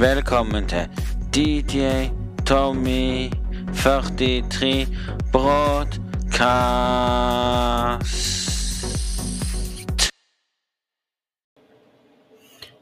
Velkommen 0.00 0.68
til 0.68 0.88
DJ 1.34 2.08
Tommy 2.46 3.28
43 3.74 4.86
Broadcast. 5.32 6.00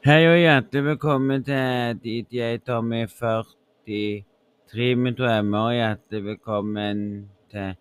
Hei 0.04 0.28
og 0.28 0.38
hjertelig 0.38 0.84
velkommen 0.84 1.44
til 1.44 1.98
DJ 2.04 2.56
Tommy 2.66 3.06
43 3.08 4.94
med 4.96 5.12
drømmer. 5.18 5.58
og 5.58 5.72
Hjertelig 5.72 6.24
velkommen 6.24 7.30
til 7.50 7.74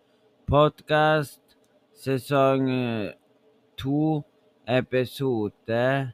podkast 0.48 1.42
sesong 1.94 2.72
to, 3.78 4.22
episode 4.68 6.12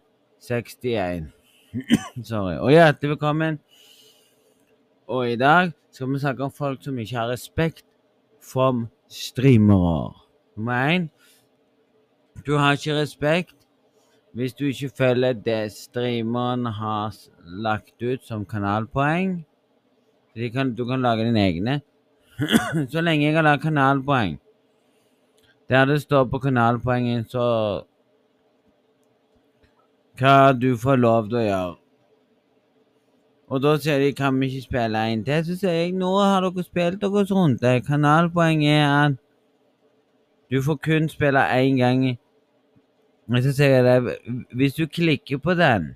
61. 0.52 1.43
Sorry. 2.30 2.58
Og 2.62 2.72
hjertelig 2.72 3.16
velkommen. 3.16 3.58
Og 5.10 5.32
i 5.32 5.38
dag 5.38 5.72
skal 5.92 6.12
vi 6.12 6.20
snakke 6.22 6.46
om 6.46 6.54
folk 6.54 6.84
som 6.86 6.98
ikke 7.02 7.18
har 7.18 7.32
respekt 7.32 7.86
for 8.42 8.86
streamere. 9.10 10.14
Nummer 10.58 10.86
én 10.94 11.10
Du 12.46 12.58
har 12.58 12.74
ikke 12.74 13.02
respekt 13.02 13.56
hvis 14.34 14.54
du 14.54 14.66
ikke 14.66 14.90
følger 14.98 15.34
det 15.34 15.72
streameren 15.72 16.66
har 16.66 17.14
lagt 17.46 18.02
ut 18.02 18.24
som 18.26 18.46
kanalpoeng. 18.46 19.46
Kan, 20.54 20.74
du 20.74 20.86
kan 20.86 21.02
lage 21.02 21.26
dine 21.26 21.40
egne. 21.40 21.82
så 22.92 23.02
lenge 23.02 23.26
jeg 23.26 23.36
har 23.36 23.46
lagd 23.46 23.62
kanalpoeng 23.62 24.40
Der 25.70 25.86
det 25.86 26.02
står 26.02 26.26
på 26.26 26.40
kanalpoengen, 26.40 27.26
så 27.30 27.86
hva 30.20 30.54
du 30.54 30.74
får 30.78 31.00
lov 31.02 31.30
til 31.30 31.40
å 31.42 31.48
gjøre. 31.48 31.80
Og 33.54 33.62
da 33.62 33.74
sier 33.78 34.00
de 34.02 34.14
kan 34.18 34.40
vi 34.40 34.50
ikke 34.50 34.68
spille 34.68 35.02
en 35.14 35.24
til. 35.26 35.44
Så 35.46 35.58
sier 35.62 35.76
jeg 35.78 35.96
nå 35.98 36.12
har 36.22 36.46
dere 36.46 36.66
spilt 36.66 37.02
deres 37.02 37.34
runde. 37.34 37.74
Kanalpoenget 37.86 38.80
er 38.80 38.94
at 38.94 39.20
du 40.50 40.62
får 40.62 40.80
kun 40.86 41.10
spille 41.10 41.44
én 41.54 41.78
gang. 41.82 42.06
Og 43.30 43.44
så 43.44 43.54
sier 43.56 43.78
jeg 43.78 43.86
det, 43.86 44.18
hvis 44.58 44.74
du 44.78 44.88
klikker 44.88 45.38
på 45.38 45.54
den 45.60 45.94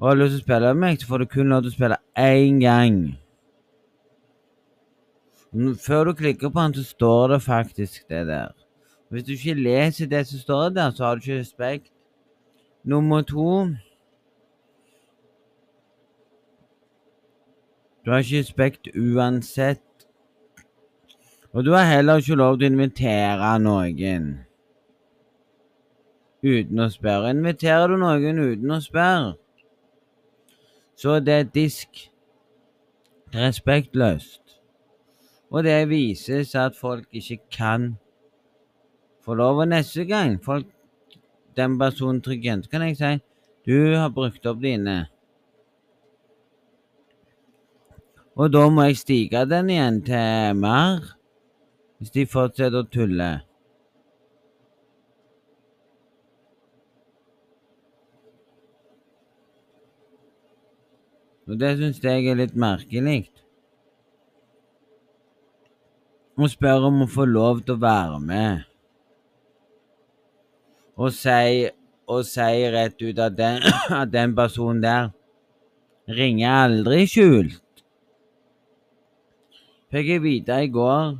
og 0.00 0.08
har 0.08 0.16
lyst 0.16 0.38
til 0.38 0.40
å 0.40 0.44
spille 0.46 0.70
med 0.72 0.80
meg, 0.80 1.00
så 1.00 1.10
får 1.10 1.20
du 1.20 1.26
kun 1.28 1.50
lov 1.52 1.64
til 1.64 1.72
å 1.72 1.76
spille 1.76 1.98
én 2.16 2.62
gang. 2.62 3.00
Før 5.84 6.08
du 6.08 6.14
klikker 6.16 6.48
på 6.48 6.62
den, 6.62 6.74
så 6.78 6.84
står 6.86 7.34
det 7.34 7.42
faktisk 7.44 8.06
det 8.08 8.22
der. 8.30 8.54
Hvis 9.10 9.26
du 9.26 9.32
ikke 9.34 9.58
leser 9.58 10.06
det 10.08 10.22
som 10.30 10.40
står 10.40 10.70
der, 10.78 10.94
så 10.94 11.04
har 11.04 11.18
du 11.18 11.26
ikke 11.26 11.42
respekt. 11.42 11.90
Nummer 12.84 13.22
to 13.22 13.68
Du 18.04 18.10
har 18.10 18.18
ikke 18.18 18.38
respekt 18.38 18.88
uansett. 18.96 19.82
Og 21.52 21.64
du 21.64 21.72
har 21.72 21.84
heller 21.84 22.16
ikke 22.16 22.34
lov 22.34 22.56
til 22.58 22.70
å 22.70 22.72
invitere 22.72 23.50
noen 23.60 24.30
uten 26.42 26.80
å 26.80 26.88
spørre. 26.88 27.34
Inviterer 27.34 27.92
du 27.92 27.98
noen 28.00 28.40
uten 28.40 28.72
å 28.72 28.80
spørre, 28.80 29.34
så 30.96 31.18
er 31.18 31.26
det 31.26 31.40
disk. 31.54 32.06
Respektløst. 33.30 34.56
Og 35.50 35.62
det 35.62 35.76
vises 35.90 36.54
at 36.58 36.74
folk 36.74 37.06
ikke 37.14 37.38
kan 37.54 37.92
få 39.22 39.36
lov. 39.38 39.60
Og 39.62 39.68
neste 39.70 40.02
gang 40.08 40.40
folk 40.42 40.66
den 41.60 41.76
personen 41.78 42.24
så 42.24 42.70
kan 42.72 42.88
jeg 42.88 42.96
si 42.96 43.18
du 43.64 43.94
har 43.94 44.10
brukt 44.10 44.46
opp 44.48 44.60
dine. 44.62 45.10
Og 48.40 48.48
da 48.52 48.62
må 48.72 48.86
jeg 48.88 48.96
stige 48.96 49.44
den 49.44 49.68
igjen 49.68 50.00
til 50.06 50.56
mer, 50.56 51.04
hvis 51.98 52.14
de 52.14 52.24
fortsetter 52.24 52.80
å 52.80 52.88
tulle. 52.88 53.30
Og 61.50 61.58
det 61.60 61.74
syns 61.76 62.00
jeg 62.00 62.30
er 62.30 62.38
litt 62.38 62.56
merkelig. 62.56 63.26
Hun 66.38 66.48
spør 66.48 66.88
om 66.88 67.04
å 67.04 67.10
få 67.10 67.26
lov 67.28 67.64
til 67.66 67.76
å 67.76 67.82
være 67.82 68.20
med 68.24 68.69
og 71.00 71.14
si, 71.16 71.70
og 72.10 72.26
si 72.28 72.68
rett 72.74 73.00
ut 73.00 73.22
at 73.24 73.38
den, 73.38 73.64
at 74.02 74.12
den 74.12 74.36
personen 74.36 74.82
der 74.84 75.10
ringer 76.10 76.66
aldri 76.66 77.06
skjult. 77.08 77.84
Fikk 79.90 80.14
jeg 80.14 80.22
vite 80.22 80.58
i 80.62 80.70
går, 80.70 81.16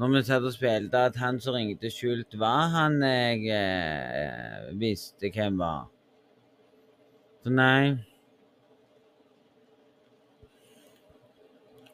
når 0.00 0.12
vi 0.14 0.20
satt 0.24 0.46
og 0.48 0.52
spilte, 0.54 1.00
at 1.10 1.16
han 1.20 1.40
som 1.44 1.58
ringte 1.58 1.90
skjult, 1.92 2.38
var 2.40 2.70
han 2.72 3.02
jeg 3.04 3.50
eh, 3.52 4.70
visste 4.80 5.28
hvem 5.34 5.58
var. 5.60 5.90
Så 7.44 7.52
nei 7.52 7.96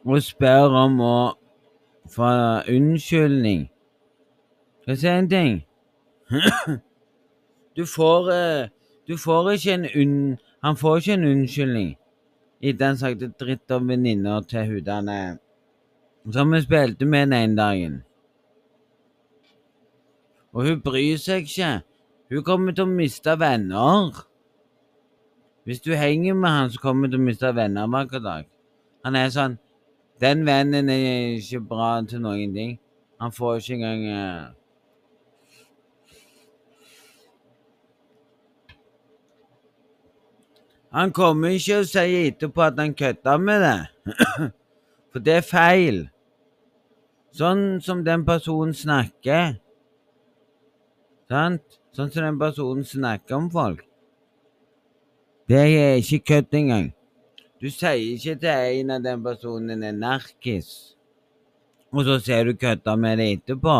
Å 0.07 0.19
spørre 0.23 0.81
om 0.87 0.97
å 1.03 1.19
få 2.11 2.31
unnskyldning 2.71 3.69
Skal 4.83 4.93
jeg 4.93 5.01
si 5.03 5.11
en 5.11 5.29
ting? 5.31 5.61
Du 7.77 7.85
får, 7.87 8.31
eh, 8.33 8.69
du 9.07 9.17
får 9.21 9.51
ikke 9.53 9.73
en 9.75 9.87
unn... 10.03 10.39
Han 10.65 10.77
får 10.77 10.97
ikke 10.97 11.13
en 11.13 11.25
unnskyldning 11.29 11.91
etter 12.61 12.87
han 12.87 12.97
sagte 12.97 13.29
dritt 13.39 13.71
om 13.71 13.89
venninna 13.91 14.41
til 14.49 14.65
hun 14.71 14.85
derne 14.87 15.19
som 16.33 16.51
vi 16.51 16.61
spilte 16.65 17.07
med 17.07 17.29
den 17.29 17.33
ene 17.33 17.57
dagen. 17.57 17.99
Og 20.53 20.65
hun 20.67 20.81
bryr 20.83 21.21
seg 21.23 21.47
ikke. 21.47 21.69
Hun 22.33 22.43
kommer 22.43 22.75
til 22.75 22.87
å 22.87 22.91
miste 22.91 23.37
venner. 23.39 24.25
Hvis 25.63 25.85
du 25.85 25.93
henger 25.95 26.35
med 26.35 26.51
han, 26.51 26.71
så 26.71 26.83
kommer 26.83 27.07
du 27.07 27.15
til 27.15 27.23
å 27.23 27.27
miste 27.29 27.53
venner 27.55 27.87
hver 27.87 28.25
dag. 28.25 28.51
Han 29.05 29.17
er 29.17 29.31
sånn 29.31 29.59
Den 30.17 30.47
vennen 30.49 30.89
er 30.89 31.37
ikke 31.37 31.61
bra 31.61 32.01
til 32.09 32.23
noen 32.25 32.55
ting. 32.57 32.79
Han 33.21 33.33
får 33.37 33.59
ikke 33.61 33.75
engang 33.77 34.55
Han 40.97 41.13
kommer 41.13 41.53
ikke 41.53 41.83
og 41.83 41.89
sier 41.91 42.31
etterpå 42.31 42.63
at 42.65 42.79
han 42.81 42.95
kødda 42.97 43.35
med 43.37 43.61
det, 43.61 43.81
for 45.13 45.21
det 45.21 45.35
er 45.43 45.45
feil. 45.45 45.99
Sånn 47.37 47.83
som 47.85 48.01
den 48.05 48.23
personen 48.25 48.73
snakker. 48.73 49.59
Sant? 51.29 51.77
Sånn 51.93 52.09
som 52.15 52.25
den 52.25 52.39
personen 52.41 52.87
snakker 52.89 53.37
om 53.37 53.51
folk. 53.53 53.83
Det 55.47 55.61
er 55.61 56.01
ikke 56.01 56.23
kødd 56.33 56.57
engang. 56.63 56.89
Du 57.61 57.69
sier 57.69 58.01
ikke 58.01 58.39
til 58.41 58.81
en 58.81 58.97
av 58.97 59.05
den 59.05 59.21
personen 59.25 59.85
er 59.85 59.95
narkis, 59.97 60.97
og 61.93 62.09
så 62.09 62.17
ser 62.25 62.49
du 62.49 62.57
kødda 62.57 62.97
med 63.01 63.21
det 63.21 63.29
etterpå. 63.35 63.77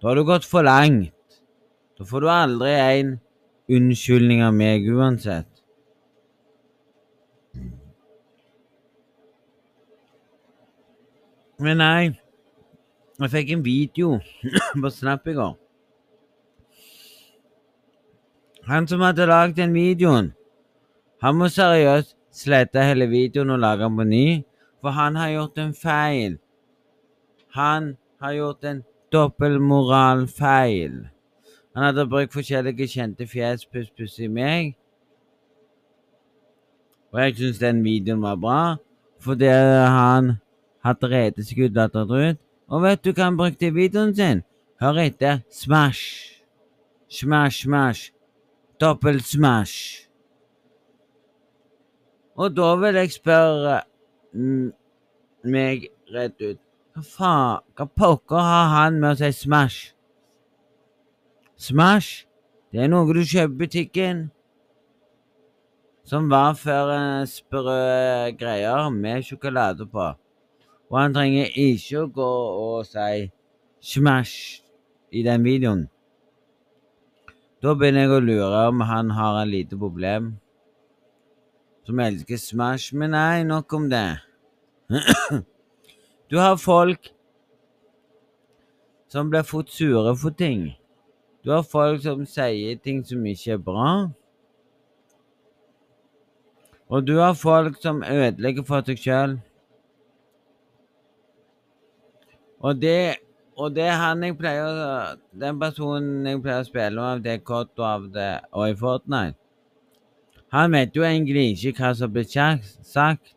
Da 0.00 0.08
har 0.08 0.20
du 0.20 0.24
gått 0.28 0.44
for 0.48 0.68
langt. 0.68 1.16
Da 1.96 2.04
får 2.08 2.24
du 2.24 2.30
aldri 2.32 2.76
en 2.76 3.16
unnskyldning 3.70 4.42
av 4.44 4.54
meg 4.56 4.88
uansett. 4.90 5.48
Men 11.60 11.80
nei, 11.82 12.10
jeg 13.20 13.32
fikk 13.34 13.50
en 13.52 13.64
video 13.64 14.14
på 14.82 14.92
Snap 14.94 15.26
i 15.28 15.34
går. 15.36 15.56
Han 18.70 18.86
som 18.88 19.02
hadde 19.04 19.26
lagd 19.28 19.58
den 19.58 19.74
videoen, 19.76 20.30
han 21.20 21.36
må 21.36 21.50
seriøst 21.52 22.14
slette 22.32 22.84
hele 22.86 23.10
videoen 23.10 23.52
og 23.52 23.60
lage 23.60 23.84
den 23.84 23.98
på 23.98 24.06
ny, 24.08 24.26
for 24.80 24.96
han 24.96 25.18
har 25.20 25.34
gjort 25.34 25.60
en 25.60 25.74
feil. 25.76 26.38
Han 27.56 27.96
har 28.22 28.32
gjort 28.38 28.64
en 28.64 28.82
dobbeltmoralfeil. 29.12 30.94
Han 31.80 31.86
hadde 31.86 32.10
brukt 32.12 32.34
forskjellige 32.36 32.90
kjente 32.92 33.24
fjes 33.24 33.62
puss-puss 33.64 34.18
i 34.20 34.26
meg. 34.28 34.74
Og 37.08 37.20
jeg 37.22 37.36
syns 37.38 37.60
den 37.62 37.78
videoen 37.80 38.20
var 38.20 38.34
bra, 38.36 38.56
fordi 39.24 39.48
han 39.48 40.34
hadde 40.84 41.08
redet 41.08 41.46
seg 41.48 41.62
ut. 41.64 41.78
Og 42.68 42.82
vet 42.84 43.00
du 43.00 43.14
hva 43.14 43.30
han 43.30 43.38
brukte 43.38 43.70
i 43.70 43.72
videoen 43.72 44.12
sin? 44.12 44.42
Hør 44.76 45.00
etter. 45.06 45.40
Smash. 45.48 46.42
Smash, 47.08 47.62
smash. 47.64 48.12
Dobbel 48.76 49.22
smash. 49.24 50.04
Og 52.36 52.52
da 52.58 52.74
vil 52.82 52.98
jeg 53.00 53.14
spørre 53.14 53.78
meg 55.48 55.88
rett 56.12 56.44
ut 56.44 56.60
Hva 56.92 57.06
faen, 57.08 57.64
hva 57.72 57.88
pokker 57.88 58.44
har 58.50 58.68
han 58.74 59.00
med 59.00 59.14
å 59.14 59.18
si 59.22 59.32
smash? 59.46 59.94
Smash, 61.60 62.24
det 62.72 62.86
er 62.86 62.88
noe 62.88 63.04
du 63.12 63.20
kjøper 63.20 63.52
i 63.52 63.58
butikken. 63.64 64.28
som 66.10 66.26
var 66.30 66.56
før 66.58 66.88
en 66.90 67.26
sprø 67.28 68.32
greier 68.34 68.88
med 68.90 69.22
sjokolade 69.22 69.86
på. 69.86 70.06
Og 70.90 70.96
han 70.98 71.14
trenger 71.14 71.52
ikke 71.54 72.00
å 72.00 72.08
gå 72.10 72.30
og 72.64 72.88
si 72.88 73.28
smash 73.92 74.64
i 75.14 75.22
den 75.22 75.44
videoen. 75.46 75.84
Da 77.62 77.76
begynner 77.76 78.08
jeg 78.08 78.16
å 78.16 78.24
lure 78.24 78.64
om 78.72 78.82
han 78.88 79.12
har 79.14 79.42
et 79.42 79.52
lite 79.52 79.78
problem 79.78 80.32
som 81.86 82.00
elsker 82.00 82.38
Smash, 82.40 82.94
men 82.96 83.12
nei, 83.12 83.42
nok 83.44 83.72
om 83.76 83.88
det. 83.90 84.20
du 86.30 86.38
har 86.38 86.56
folk 86.56 87.10
som 89.10 89.30
blir 89.30 89.44
fort 89.46 89.70
sure 89.74 90.14
for 90.16 90.32
ting. 90.32 90.70
Du 91.44 91.50
har 91.54 91.62
folk 91.64 92.02
som 92.04 92.26
sier 92.28 92.76
ting 92.84 93.00
som 93.06 93.24
ikke 93.26 93.54
er 93.56 93.62
bra. 93.64 93.92
Og 96.90 97.06
du 97.06 97.16
har 97.20 97.34
folk 97.38 97.78
som 97.80 98.02
ødelegger 98.04 98.66
for 98.66 98.84
seg 98.84 99.00
sjøl. 99.00 99.38
Og 102.60 102.84
og 103.60 103.74
det 103.76 103.88
han 103.92 104.24
jeg 104.24 104.36
pleier 104.38 104.64
å 104.68 104.92
Den 105.40 105.58
personen 105.60 106.26
jeg 106.28 106.40
pleier 106.44 106.64
å 106.64 106.68
spille 106.68 106.96
med, 106.96 107.22
det 107.24 107.32
er 107.34 107.44
Cotto 107.44 107.84
av 107.84 108.06
det 108.12 108.30
og 108.52 108.68
i 108.68 108.76
Fortnite 108.76 109.36
Han 110.52 110.72
vet 110.72 110.96
jo 110.96 111.04
egentlig 111.06 111.44
ikke 111.54 111.76
hva 111.78 111.90
som 111.94 112.12
blir 112.12 112.26
sagt, 112.26 113.34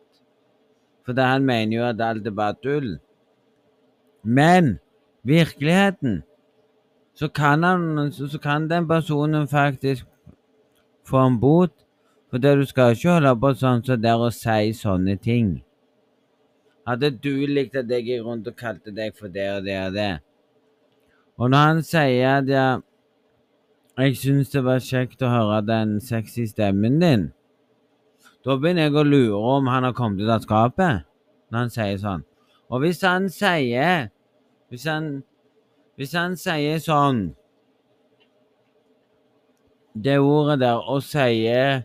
for 1.06 1.20
han 1.20 1.44
mener 1.46 1.76
jo 1.76 1.84
at 1.86 2.00
alt 2.02 2.26
er 2.26 2.34
bare 2.34 2.56
tull. 2.58 2.88
Men 4.24 4.78
virkeligheten 5.22 6.24
så 7.14 7.28
kan, 7.28 7.62
han, 7.62 8.12
så 8.12 8.38
kan 8.42 8.68
den 8.70 8.88
personen 8.88 9.48
faktisk 9.48 10.06
få 11.06 11.26
en 11.26 11.40
bot. 11.40 11.72
For 12.30 12.38
det 12.42 12.56
du 12.58 12.64
skal 12.66 12.96
ikke 12.96 13.12
holde 13.14 13.30
på 13.38 13.52
sånn 13.54 13.84
som 13.84 13.94
så 13.94 13.96
der 14.02 14.18
og 14.18 14.32
si 14.34 14.72
sånne 14.74 15.14
ting. 15.22 15.60
Hadde 16.84 17.12
du 17.14 17.46
likt 17.46 17.76
at 17.78 17.88
jeg 17.88 18.02
gikk 18.08 18.24
rundt 18.26 18.48
og 18.50 18.56
kalte 18.58 18.90
deg 18.90 19.14
for 19.14 19.30
det 19.30 19.46
og 19.52 19.62
det 19.64 19.76
og 19.84 19.94
det? 19.94 20.08
Og 21.38 21.50
når 21.50 21.68
han 21.68 21.82
sier 21.86 22.40
at 22.40 22.50
ja, 22.50 22.66
jeg 24.02 24.18
syns 24.18 24.50
det 24.50 24.64
var 24.66 24.82
kjekt 24.82 25.22
å 25.22 25.30
høre 25.30 25.62
den 25.68 25.96
sexy 26.02 26.48
stemmen 26.50 26.98
din, 26.98 27.28
da 28.44 28.58
begynner 28.58 28.88
jeg 28.88 28.98
å 28.98 29.06
lure 29.06 29.40
om 29.54 29.70
han 29.70 29.86
har 29.86 29.94
kommet 29.96 30.26
ut 30.26 30.34
av 30.34 30.42
skapet 30.42 31.06
når 31.54 31.58
han 31.60 31.72
sier 31.72 32.02
sånn. 32.02 32.26
Og 32.68 32.82
hvis 32.82 33.04
han 33.06 33.30
sier 33.30 34.10
Hvis 34.72 34.88
han, 34.90 35.22
hvis 35.94 36.14
han 36.18 36.36
sier 36.40 36.80
sånn 36.82 37.24
Det 39.94 40.18
ordet 40.18 40.58
der 40.64 40.80
og 40.90 41.04
sier 41.06 41.84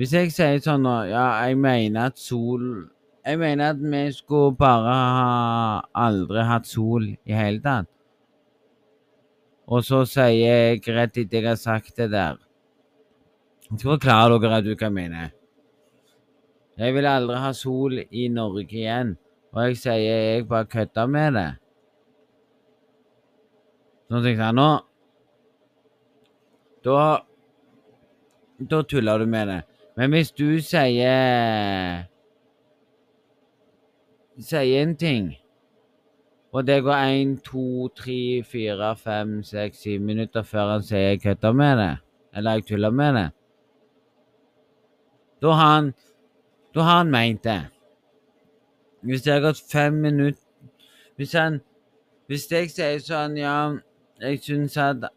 Hvis 0.00 0.14
jeg 0.16 0.32
sier 0.32 0.60
sånn 0.64 0.86
nå 0.86 0.94
Ja, 1.10 1.26
jeg 1.44 1.58
mener 1.60 2.12
at 2.12 2.20
sol 2.20 2.86
jeg 3.26 3.40
mener 3.40 3.72
at 3.72 3.80
vi 3.82 4.00
skulle 4.14 4.54
bare 4.54 4.92
ha 4.94 5.80
aldri 5.98 6.44
hatt 6.46 6.68
sol 6.70 7.08
i 7.10 7.34
hele 7.34 7.58
tatt. 7.58 7.88
Og 9.66 9.82
så 9.82 10.04
sier 10.06 10.36
jeg 10.36 10.84
rett 10.94 11.18
etter 11.18 11.40
jeg 11.40 11.48
har 11.48 11.58
sagt 11.58 11.96
det 11.98 12.12
der 12.12 12.38
Jeg 13.66 13.80
skal 13.80 13.96
forklare 13.96 14.38
dere 14.38 14.60
at 14.60 14.68
du 14.68 14.76
kan 14.78 14.94
mene. 14.94 15.32
Jeg 16.78 16.94
vil 16.94 17.10
aldri 17.10 17.40
ha 17.42 17.50
sol 17.50 17.98
i 17.98 18.28
Norge 18.30 18.70
igjen. 18.70 19.16
Og 19.50 19.62
jeg 19.64 19.80
sier 19.82 20.04
jeg 20.04 20.46
bare 20.46 20.70
kødder 20.70 21.10
med 21.10 21.34
det. 21.34 21.50
Sånn 24.06 24.22
tenkte 24.22 24.44
jeg 24.46 24.54
nå 24.54 24.66
Da 26.86 26.98
Da 28.70 28.82
tuller 28.88 29.18
du 29.18 29.26
med 29.26 29.50
det. 29.50 29.62
Men 29.96 30.12
hvis 30.12 30.30
du 30.32 30.60
sier 30.64 32.06
sier 34.36 34.82
en 34.82 34.92
ting, 35.00 35.30
og 36.52 36.66
det 36.68 36.82
går 36.84 36.92
én, 37.08 37.30
to, 37.44 37.88
tre, 37.96 38.42
fire, 38.44 38.90
fem, 39.00 39.38
seks, 39.44 39.80
syv 39.84 40.02
minutter 40.04 40.44
før 40.44 40.74
han 40.74 40.84
sier 40.84 41.06
jeg 41.14 41.22
kødder 41.22 41.56
med 41.56 41.80
det, 41.80 41.94
eller 42.36 42.58
jeg 42.58 42.66
tuller 42.68 42.92
med 42.92 43.16
det, 43.16 43.24
da 45.40 45.54
har 45.56 45.72
han 45.74 45.88
da 46.76 46.84
har 46.84 46.98
han 46.98 47.10
meint 47.10 47.44
det. 47.44 47.62
Hvis 49.00 49.22
det 49.24 49.32
har 49.32 49.40
gått 49.40 49.60
fem 49.72 49.94
minutter 49.94 50.42
Hvis 51.16 51.32
han 51.32 51.60
Hvis 52.26 52.48
jeg 52.50 52.70
sier 52.72 52.98
sånn 53.00 53.36
Ja, 53.38 53.76
jeg 54.20 54.38
syns 54.42 54.76
at 54.76 55.08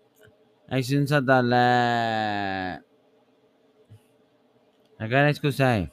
Jeg 0.71 0.85
syns 0.85 1.11
at 1.11 1.29
alle 1.29 1.63
Hva 4.97 5.05
er 5.05 5.09
det 5.09 5.25
jeg 5.25 5.35
skulle 5.35 5.53
si? 5.53 5.87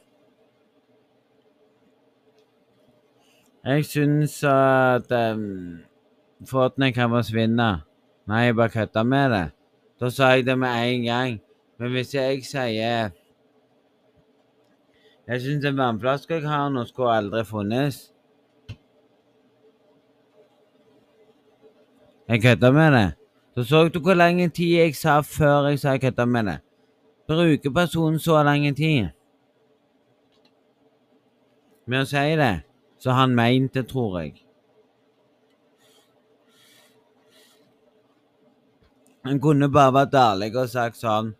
Jeg 3.67 3.85
syns 3.85 4.43
at 4.43 5.11
um, 5.11 5.79
Fortnite 6.47 6.93
kan 6.93 7.09
forsvinne. 7.09 7.69
Nei, 8.27 8.41
jeg 8.45 8.55
bare 8.55 8.69
kødda 8.69 9.03
med 9.03 9.31
det. 9.31 9.45
Da 9.99 10.09
sa 10.09 10.29
jeg 10.35 10.45
det 10.45 10.59
med 10.59 10.69
en 10.93 11.03
gang. 11.03 11.39
Men 11.79 11.91
hvis 11.91 12.13
jeg 12.15 12.43
sier 12.45 13.09
Jeg 15.27 15.41
syns 15.41 15.65
en 15.65 15.77
vannflaske 15.77 16.33
jeg 16.33 16.47
har 16.47 16.69
nå, 16.69 16.83
skulle 16.87 17.11
aldri 17.11 17.43
funnes. 17.45 18.11
Jeg 22.27 22.41
kødder 22.41 22.71
med 22.71 22.91
det. 22.91 23.13
Så 23.55 23.63
så 23.63 23.87
du 23.87 23.99
hvor 23.99 24.13
lang 24.13 24.53
tid 24.53 24.77
jeg 24.77 24.95
sa 24.95 25.21
før 25.21 25.67
jeg 25.67 25.79
sa 25.79 25.89
jeg 25.89 26.01
kødda 26.01 26.25
med 26.25 26.43
det. 26.43 26.59
Bruker 27.27 27.71
personen 27.71 28.19
så 28.19 28.43
lang 28.43 28.75
tid 28.75 29.07
med 31.87 32.03
å 32.03 32.05
si 32.05 32.35
det? 32.35 32.53
Så 32.99 33.11
han 33.11 33.35
mente, 33.35 33.83
tror 33.83 34.19
jeg. 34.19 34.43
Han 39.23 39.39
kunne 39.39 39.69
bare 39.71 39.93
vært 39.93 40.15
ærlig 40.15 40.55
og 40.55 40.69
sagt 40.71 40.99
sånn 40.99 41.33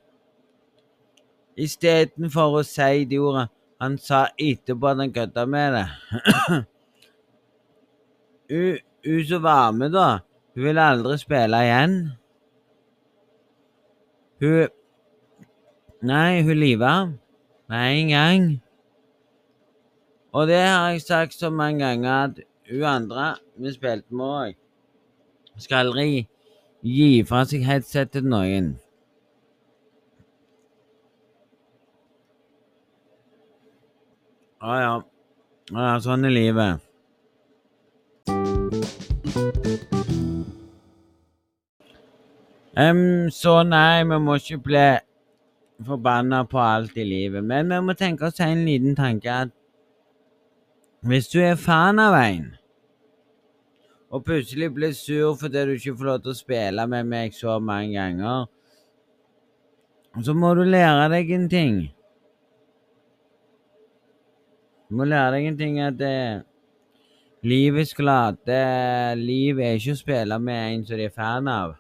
Istedenfor 1.57 2.59
å 2.59 2.63
si 2.67 3.05
de 3.09 3.17
ordene 3.19 3.47
han 3.81 3.97
sa 4.01 4.27
etterpå 4.37 4.89
at 4.89 4.99
han 5.01 5.13
kødda 5.13 5.45
med 5.49 5.73
det. 5.73 5.85
Hun 9.07 9.23
som 9.29 9.43
var 9.43 9.71
med, 9.73 9.91
da, 9.93 10.19
hun 10.57 10.63
vil 10.65 10.79
aldri 10.81 11.19
spille 11.21 11.57
igjen. 11.61 11.91
Hun 14.41 14.73
Nei, 16.01 16.41
hun 16.45 16.57
liva 16.57 16.93
med 17.69 17.99
en 17.99 18.09
gang. 18.09 18.47
Og 20.33 20.47
det 20.47 20.59
har 20.61 20.89
jeg 20.89 21.01
sagt 21.01 21.33
så 21.33 21.49
mange 21.49 21.85
ganger 21.85 22.11
at 22.11 22.41
hun 22.69 22.83
andre 22.83 23.35
vi 23.57 23.73
spilte 23.73 24.13
med 24.13 24.25
òg, 24.25 24.57
skal 25.57 25.87
aldri 25.87 26.27
gi 26.81 27.23
fra 27.25 27.45
seg 27.45 27.65
headset 27.65 28.13
til 28.13 28.25
noen. 28.29 28.73
Å 34.61 34.81
ja. 34.81 34.93
ja. 35.69 35.95
Sånn 36.01 36.25
er 36.25 36.33
livet. 36.33 36.86
Um, 42.77 43.29
så 43.33 43.63
nei, 43.65 44.03
vi 44.05 44.17
må 44.21 44.35
ikke 44.37 44.59
bli 44.61 44.87
forbanna 45.85 46.43
på 46.45 46.59
alt 46.61 46.97
i 46.97 47.05
livet. 47.07 47.41
Men 47.43 47.71
vi 47.73 47.79
må 47.81 47.95
tenke 47.97 48.27
oss 48.27 48.41
en 48.45 48.65
liten 48.67 48.93
tanke 48.97 49.31
at 49.33 49.53
hvis 51.07 51.29
du 51.31 51.39
er 51.41 51.55
fan 51.57 51.97
av 52.01 52.13
en, 52.19 52.51
og 54.13 54.23
plutselig 54.25 54.69
blir 54.75 54.93
sur 54.93 55.35
fordi 55.39 55.63
du 55.65 55.73
ikke 55.75 55.95
får 55.97 56.09
lov 56.09 56.21
til 56.21 56.33
å 56.33 56.37
spille 56.37 56.85
med 56.89 57.09
meg 57.09 57.33
så 57.35 57.57
mange 57.59 57.95
ganger, 57.97 58.45
så 60.23 60.33
må 60.33 60.53
du 60.57 60.63
lære 60.65 61.09
deg 61.13 61.33
en 61.33 61.49
ting. 61.49 61.81
Du 64.87 65.01
må 65.01 65.09
lære 65.09 65.33
deg 65.35 65.49
en 65.49 65.59
ting 65.59 65.81
at 65.83 66.01
eh, 66.01 66.45
er 67.41 67.97
glade 67.97 68.61
Livet 69.17 69.65
er 69.65 69.81
ikke 69.81 69.97
å 69.97 70.03
spille 70.05 70.39
med 70.39 70.63
en 70.71 70.85
som 70.85 70.97
de 70.97 71.09
er 71.09 71.13
fan 71.13 71.49
av. 71.51 71.75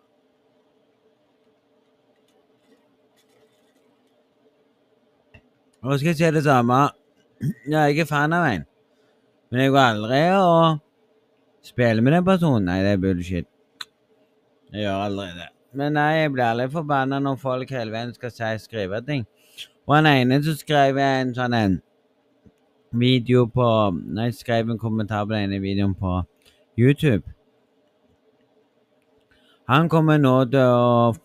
Og 5.87 5.99
skal 5.99 6.11
jeg 6.11 6.19
si 6.19 6.31
det 6.35 6.43
samme. 6.43 6.77
Ja, 7.69 7.85
jeg 7.87 8.01
er 8.03 8.09
fan 8.09 8.33
av 8.35 8.43
en. 8.49 8.65
Men 9.51 9.61
jeg 9.61 9.71
går 9.71 9.83
aldri 9.85 10.19
og 10.35 10.81
spiller 11.63 12.03
med 12.03 12.17
den 12.17 12.25
personen. 12.27 12.67
Nei, 12.67 12.81
det 12.83 12.97
er 12.97 12.99
bullshit. 13.05 13.47
Jeg 14.73 14.83
gjør 14.83 15.05
aldri 15.05 15.29
det. 15.37 15.47
Men 15.79 15.95
nei, 15.95 16.09
jeg 16.17 16.33
blir 16.33 16.43
aldri 16.49 16.67
forbanna 16.73 17.21
når 17.23 17.39
folk 17.39 17.71
hele 17.71 17.95
veien 17.95 18.11
skal 18.17 18.33
si 18.35 18.51
skrive 18.65 18.99
ting. 19.07 19.23
Og 19.87 19.95
han 19.95 20.11
ene 20.11 20.41
som 20.43 20.59
skrev 20.59 20.99
en 20.99 21.31
sånn 21.37 21.55
en 21.55 21.79
video 22.91 23.45
på 23.47 23.67
Nei, 24.17 24.29
skrev 24.35 24.73
en 24.73 24.81
kommentar 24.81 25.23
på 25.23 25.37
denne 25.37 25.63
videoen 25.63 25.95
på 25.95 26.19
YouTube. 26.75 27.23
Han 29.71 29.87
kommer 29.91 30.19
nå 30.19 30.35
til 30.51 30.67
å 30.67 31.15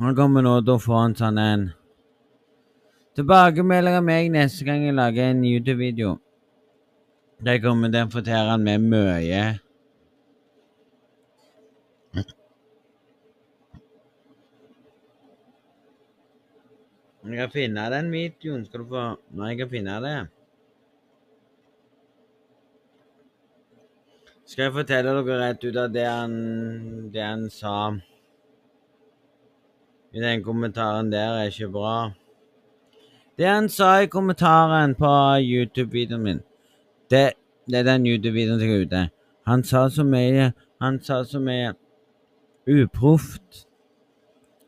Han 0.00 0.16
kommer 0.16 0.44
nå 0.44 0.60
til 0.62 0.76
å 0.76 0.80
få 0.80 0.96
en 1.02 1.14
sånn 1.16 1.38
en 1.40 1.72
Tilbakemeldinger 3.16 4.02
av 4.02 4.04
meg 4.04 4.26
neste 4.28 4.66
gang 4.66 4.82
jeg 4.84 4.92
lager 4.92 5.30
en 5.30 5.38
YouTube-video. 5.40 6.18
Der 7.40 7.62
kommer 7.64 7.88
til 7.88 8.04
å 8.04 8.56
med 8.60 8.82
mye. 8.84 9.44
Jeg 17.26 17.38
kan 17.40 17.54
finne 17.54 17.86
den 17.90 18.12
videoen. 18.12 18.66
Skal 18.66 18.84
du 18.84 18.92
få 18.92 19.06
Nei, 19.32 19.48
jeg 19.54 19.62
kan 19.62 19.72
finne 19.72 19.96
det. 20.04 20.12
Skal 24.44 24.66
jeg 24.66 24.76
fortelle 24.76 25.16
dere 25.16 25.40
rett 25.40 25.64
ut 25.64 25.80
av 25.80 25.88
det 25.96 26.04
han, 26.04 26.36
det 27.16 27.24
han 27.24 27.48
sa 27.50 27.96
i 30.12 30.20
den 30.20 30.44
kommentaren 30.44 31.08
der, 31.10 31.40
er 31.40 31.50
ikke 31.50 31.72
bra. 31.72 31.96
Det 33.38 33.46
han 33.46 33.68
sa 33.68 34.00
i 34.00 34.08
kommentaren 34.08 34.94
på 34.96 35.08
YouTube-videoen 35.44 36.22
min, 36.22 36.38
det, 37.10 37.32
det 37.68 37.82
er 37.82 37.84
den 37.84 38.06
YouTube-videoen 38.08 38.60
som 38.60 38.70
er 38.70 38.84
ute. 38.86 39.02
Han 39.46 39.64
sa 39.64 39.88
så 39.92 40.04
mye 40.04 40.52
Han 40.80 40.98
sa 41.00 41.22
så 41.24 41.40
mye 41.40 41.72
uproft. 42.68 43.66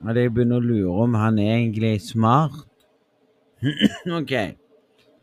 at 0.07 0.17
jeg 0.17 0.31
begynner 0.33 0.61
å 0.61 0.65
lure 0.65 1.03
om 1.05 1.15
han 1.19 1.39
er 1.39 1.57
egentlig 1.57 2.01
smart. 2.01 2.69
OK, 4.19 4.33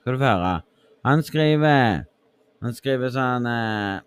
skal 0.01 0.13
du 0.13 0.19
få 0.19 0.25
høre. 0.25 0.61
Han 1.05 1.23
skriver 1.23 2.05
Han 2.61 2.73
skriver 2.73 3.13
sånn 3.13 3.45
eh, 3.45 4.01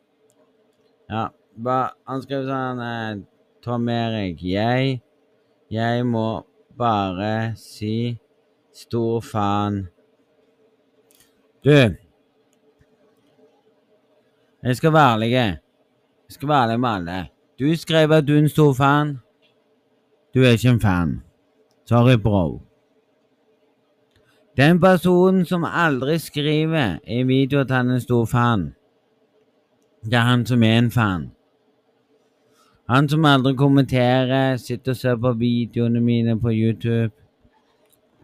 Ja, 1.08 1.28
ba, 1.56 1.78
han 2.06 2.22
skriver 2.22 2.46
sånn 2.50 2.82
eh, 2.84 3.20
Tom 3.64 3.88
Erik, 3.88 4.42
jeg 4.42 5.00
Jeg 5.70 6.06
må 6.06 6.44
bare 6.78 7.54
si 7.56 8.18
stor 8.82 9.20
faen. 9.20 9.88
Du 11.64 11.70
Jeg 14.62 14.76
skal 14.76 14.92
være 14.92 15.12
ærlig. 15.12 15.30
Jeg 15.30 15.56
skal 16.28 16.48
være 16.48 16.62
ærlig 16.62 16.80
med 16.80 16.88
alle. 16.88 17.28
Du 17.60 17.76
skrev 17.76 18.12
at 18.12 18.28
du 18.28 18.34
er 18.34 18.38
en 18.38 18.48
stor 18.48 18.72
fan. 18.72 19.18
Du 20.34 20.42
er 20.42 20.50
ikke 20.50 20.68
en 20.68 20.80
fan. 20.80 21.22
Sorry, 21.86 22.18
bro. 22.22 22.62
Den 24.56 24.80
personen 24.80 25.44
som 25.44 25.64
aldri 25.64 26.18
skriver 26.18 26.98
i 27.06 27.22
video 27.22 27.60
at 27.60 27.70
han 27.70 27.90
er 27.90 27.94
en 27.94 28.00
stor 28.00 28.24
fan, 28.24 28.74
det 30.04 30.14
er 30.14 30.20
han 30.20 30.46
som 30.46 30.62
er 30.62 30.78
en 30.78 30.90
fan. 30.90 31.30
Han 32.90 33.08
som 33.08 33.24
aldri 33.24 33.54
kommenterer, 33.54 34.56
sitter 34.56 34.92
og 34.92 34.96
ser 34.96 35.16
på 35.16 35.32
videoene 35.32 36.00
mine 36.00 36.40
på 36.40 36.48
YouTube. 36.52 37.27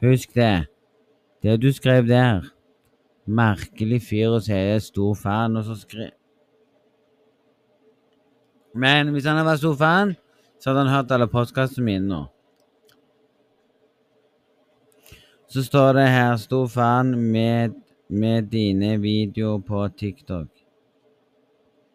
Husk 0.05 0.35
det. 0.35 0.67
Det 1.43 1.63
du 1.63 1.73
skrev 1.73 2.09
der. 2.09 2.45
Merkelig 3.25 4.03
fyr 4.05 4.35
å 4.37 4.41
si 4.45 4.53
jeg 4.53 4.75
er 4.77 4.83
stor 4.85 5.15
fan, 5.17 5.57
og 5.57 5.65
så 5.65 5.79
skri... 5.81 6.11
Men 8.75 9.15
hvis 9.15 9.25
han 9.25 9.39
hadde 9.39 9.49
vært 9.49 9.63
stor 9.63 9.79
fan, 9.81 10.13
så 10.61 10.71
hadde 10.71 10.85
han 10.85 10.93
hørt 10.93 11.15
alle 11.15 11.31
postkastene 11.31 11.87
mine 11.87 12.05
nå. 12.11 12.21
Så 15.49 15.63
står 15.63 15.93
det 15.95 16.07
her 16.11 16.37
'Stor 16.37 16.67
fan 16.67 17.15
med, 17.33 17.75
med 18.09 18.51
dine 18.51 18.97
videoer 19.01 19.61
på 19.63 19.89
TikTok'. 19.89 20.65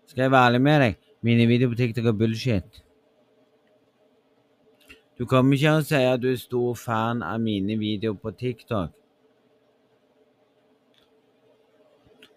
Skal 0.07 0.21
jeg 0.21 0.31
være 0.31 0.45
ærlig 0.47 0.61
med 0.61 0.81
deg? 0.81 0.95
Mine 1.21 1.47
videoer 1.47 1.73
på 1.73 1.81
TikTok 1.81 2.05
er 2.05 2.15
bullshit. 2.21 2.83
Du 5.19 5.25
kommer 5.25 5.57
ikke 5.57 5.73
og 5.81 5.83
sier 5.87 6.13
at 6.13 6.21
du 6.23 6.29
er 6.31 6.39
stor 6.39 6.77
fan 6.79 7.23
av 7.25 7.41
mine 7.43 7.75
videoer 7.79 8.15
på 8.15 8.31
TikTok. 8.39 8.93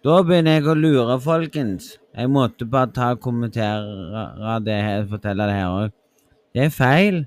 Da 0.03 0.17
begynner 0.27 0.59
jeg 0.59 0.67
å 0.67 0.75
lure, 0.75 1.15
folkens. 1.23 1.93
Jeg 2.11 2.31
måtte 2.35 2.67
bare 2.67 2.91
ta 2.91 3.13
og 3.15 3.21
kommentere 3.23 4.59
det 4.67 4.79
her, 4.83 5.05
fortelle 5.07 5.47
det 5.47 5.55
her 5.61 5.77
òg. 5.77 5.95
Det 6.53 6.65
er 6.65 6.75
feil. 6.75 7.21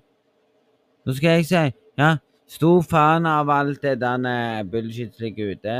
Nå 1.06 1.16
skal 1.16 1.38
jeg 1.38 1.48
si 1.48 1.64
ja, 1.96 2.10
stor 2.52 2.84
fan 2.84 3.26
av 3.30 3.50
alt 3.50 3.80
det 3.86 3.96
der 4.02 4.68
bullshit 4.68 5.16
ligger 5.24 5.56
ute. 5.56 5.78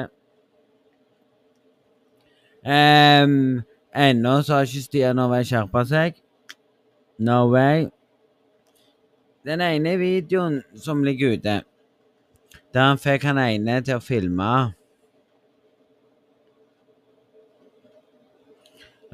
Um, 2.66 3.62
Ennå 3.96 4.40
så 4.42 4.62
har 4.62 4.66
ikke 4.66 4.88
Stian 4.88 5.20
Norway 5.20 5.44
skjerpa 5.46 5.84
seg. 5.86 6.16
No 7.20 7.52
way. 7.52 7.90
Den 9.46 9.62
ene 9.62 9.94
videoen 10.02 10.64
som 10.74 11.04
ligger 11.06 11.36
ute, 11.38 11.60
der 12.74 12.88
han 12.90 12.98
fikk 12.98 13.28
han 13.30 13.38
ene 13.38 13.78
til 13.86 14.00
å 14.00 14.04
filme 14.04 14.50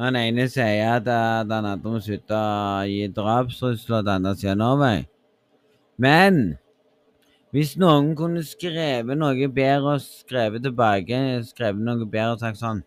Han 0.01 0.15
ene 0.17 0.47
sier 0.49 0.95
at, 0.95 1.05
at 1.05 1.51
han 1.51 1.67
hadde 1.67 1.91
må 1.91 1.99
å 1.99 2.45
gi 2.89 3.09
drapstrusler 3.13 4.01
til 4.01 4.13
andre 4.15 4.31
siden 4.39 4.63
av 4.63 4.71
Norway. 4.79 5.03
Men 6.01 6.39
hvis 7.53 7.75
noen 7.77 8.15
kunne 8.17 8.41
skrevet 8.47 9.19
noe 9.19 9.49
bedre 9.51 9.97
og 9.97 10.01
skrevet 10.01 10.63
tilbake, 10.63 11.19
skrevet 11.51 11.83
noe 11.83 12.07
bedre 12.07 12.37
og 12.37 12.41
sagt 12.41 12.61
sånn 12.63 12.81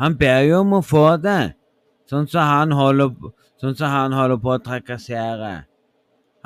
Han 0.00 0.16
ber 0.16 0.46
jo 0.46 0.62
om 0.62 0.78
å 0.78 0.80
få 0.80 1.18
det, 1.20 1.52
sånn 2.08 2.30
som 2.30 2.46
han 2.48 2.72
holder, 2.72 3.10
sånn 3.60 3.76
som 3.76 3.92
han 3.92 4.16
holder 4.16 4.40
på 4.40 4.54
å 4.56 4.62
trakassere. 4.64 5.52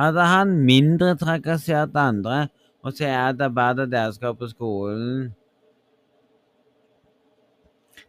Hadde 0.00 0.26
han 0.26 0.58
mindre 0.66 1.14
trakassert 1.18 1.94
andre 1.94 2.48
og 2.84 2.96
sier 2.98 3.30
at 3.30 3.38
det 3.38 3.90
deres 3.92 4.18
skal 4.18 4.34
på 4.36 4.50
skolen 4.50 5.32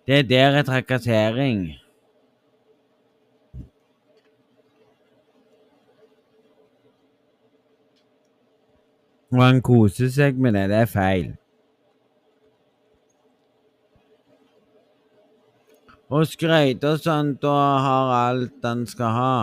Det 0.06 0.20
er 0.20 0.24
der 0.30 0.58
er 0.60 0.64
trakassering. 0.64 1.74
Og 9.34 9.42
han 9.42 9.62
koser 9.66 10.12
seg 10.14 10.38
med 10.38 10.54
det. 10.54 10.68
Det 10.70 10.78
er 10.78 10.92
feil. 10.92 11.32
Og 16.14 16.28
skryte 16.30 16.92
og 16.92 17.02
sånt 17.02 17.44
og 17.50 17.80
har 17.86 18.12
alt 18.14 18.66
han 18.66 18.86
skal 18.90 19.16
ha. 19.16 19.38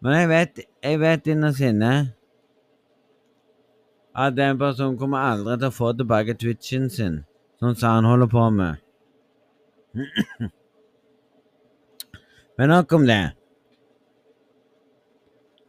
Men 0.00 0.16
jeg 0.16 0.28
vet, 0.30 0.60
jeg 0.84 1.00
vet 1.02 1.26
innerst 1.28 1.64
inne 1.66 1.92
at 4.16 4.36
den 4.36 4.58
personen 4.60 4.98
kommer 5.00 5.26
aldri 5.32 5.58
til 5.58 5.68
å 5.68 5.74
få 5.74 5.90
tilbake 5.98 6.38
twitchen 6.38 6.88
sin, 6.92 7.20
sånn 7.60 7.76
som 7.78 7.98
han 7.98 8.08
holder 8.08 8.30
på 8.30 8.46
med. 8.54 8.80
Men 12.58 12.72
nok 12.74 12.92
om 12.96 13.04
det. 13.08 13.22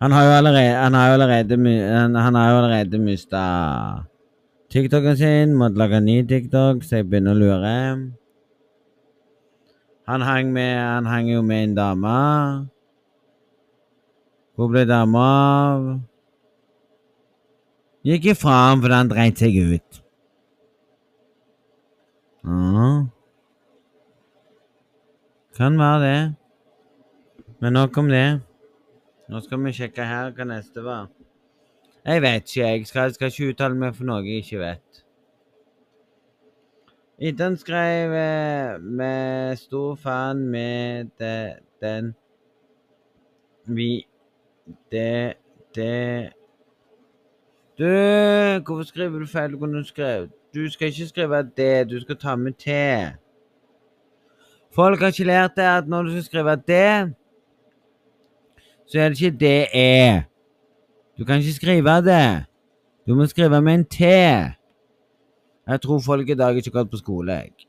Han 0.02 0.12
har 0.16 0.24
jo 0.26 0.32
allerede, 0.38 0.78
han 0.78 0.94
har 0.98 1.08
jo 1.08 1.14
allerede, 1.14 1.58
allerede 2.18 2.98
mista 3.02 3.44
TikToken 4.74 5.18
sin, 5.18 5.54
måtte 5.56 5.78
lage 5.78 6.00
ny 6.02 6.22
TikTok, 6.28 6.84
så 6.84 7.02
jeg 7.02 7.10
begynner 7.12 7.36
å 7.36 7.42
lure. 7.42 8.21
Han 10.10 10.22
hang, 10.22 10.54
med, 10.54 10.78
han 10.78 11.06
hang 11.06 11.30
jo 11.30 11.42
med 11.42 11.64
en 11.64 11.76
dame. 11.76 12.16
Hvor 14.56 14.72
ble 14.72 14.86
dama 14.90 15.26
av? 15.26 15.90
Gikk 18.06 18.32
ifra 18.34 18.58
ham 18.66 18.82
fordi 18.82 18.98
han 18.98 19.12
dreit 19.12 19.42
seg 19.42 19.58
ut. 19.62 20.02
Ja. 22.42 22.88
Kan 25.58 25.78
være 25.78 26.00
det. 26.06 26.22
Men 27.62 27.78
nok 27.78 27.98
om 28.02 28.10
det. 28.10 28.42
Nå 29.30 29.40
skal 29.46 29.62
vi 29.64 29.74
sjekke 29.78 30.04
her 30.04 30.32
hva 30.36 30.48
neste 30.50 30.82
var. 30.84 31.12
Jeg 32.02 32.22
vet 32.24 32.48
ikke, 32.50 32.66
jeg 32.66 32.88
skal, 32.90 33.14
skal 33.14 33.30
ikke 33.30 33.52
uttale 33.54 33.78
meg 33.78 33.94
for 33.94 34.10
noe 34.10 34.26
jeg 34.26 34.42
ikke 34.42 34.60
vet. 34.64 34.91
Han 37.22 37.58
skrev 37.58 38.14
eh, 38.14 38.82
med 38.82 39.56
stor 39.56 39.96
fan 39.96 40.38
med 40.38 41.06
det, 41.20 41.54
den 41.82 42.16
Vi 43.66 44.08
Det 44.92 45.34
Det 45.76 46.34
Du, 47.78 47.86
hvorfor 48.66 48.84
skriver 48.84 49.20
du 49.20 49.28
feil? 49.28 49.52
Du 49.52 49.84
skrev? 49.84 50.28
Du 50.56 50.70
skal 50.70 50.88
ikke 50.88 51.08
skrive 51.08 51.50
det, 51.58 51.90
du 51.90 52.00
skal 52.02 52.18
ta 52.18 52.36
med 52.36 52.54
T. 52.54 52.70
Folk 54.76 55.00
har 55.00 55.08
ikke 55.08 55.24
lært 55.24 55.52
det 55.56 55.62
at 55.62 55.88
når 55.88 56.04
du 56.04 56.10
skal 56.10 56.24
skrive 56.24 56.56
det 56.68 57.14
så 58.92 59.00
er 59.00 59.10
det 59.10 59.22
ikke 59.22 59.38
det 59.38 59.68
er. 59.74 60.22
Du 61.18 61.26
kan 61.26 61.38
ikke 61.38 61.54
skrive 61.54 61.96
det. 62.02 62.46
Du 63.08 63.16
må 63.16 63.26
skrive 63.26 63.62
med 63.62 63.74
en 63.74 63.86
T. 63.86 64.02
Jeg 65.72 65.82
tror 65.82 66.00
folk 66.04 66.30
i 66.30 66.36
dag 66.36 66.58
ikke 66.58 66.72
har 66.74 66.84
gått 66.84 66.92
på 66.92 67.00
skole, 67.00 67.34
jeg. 67.34 67.68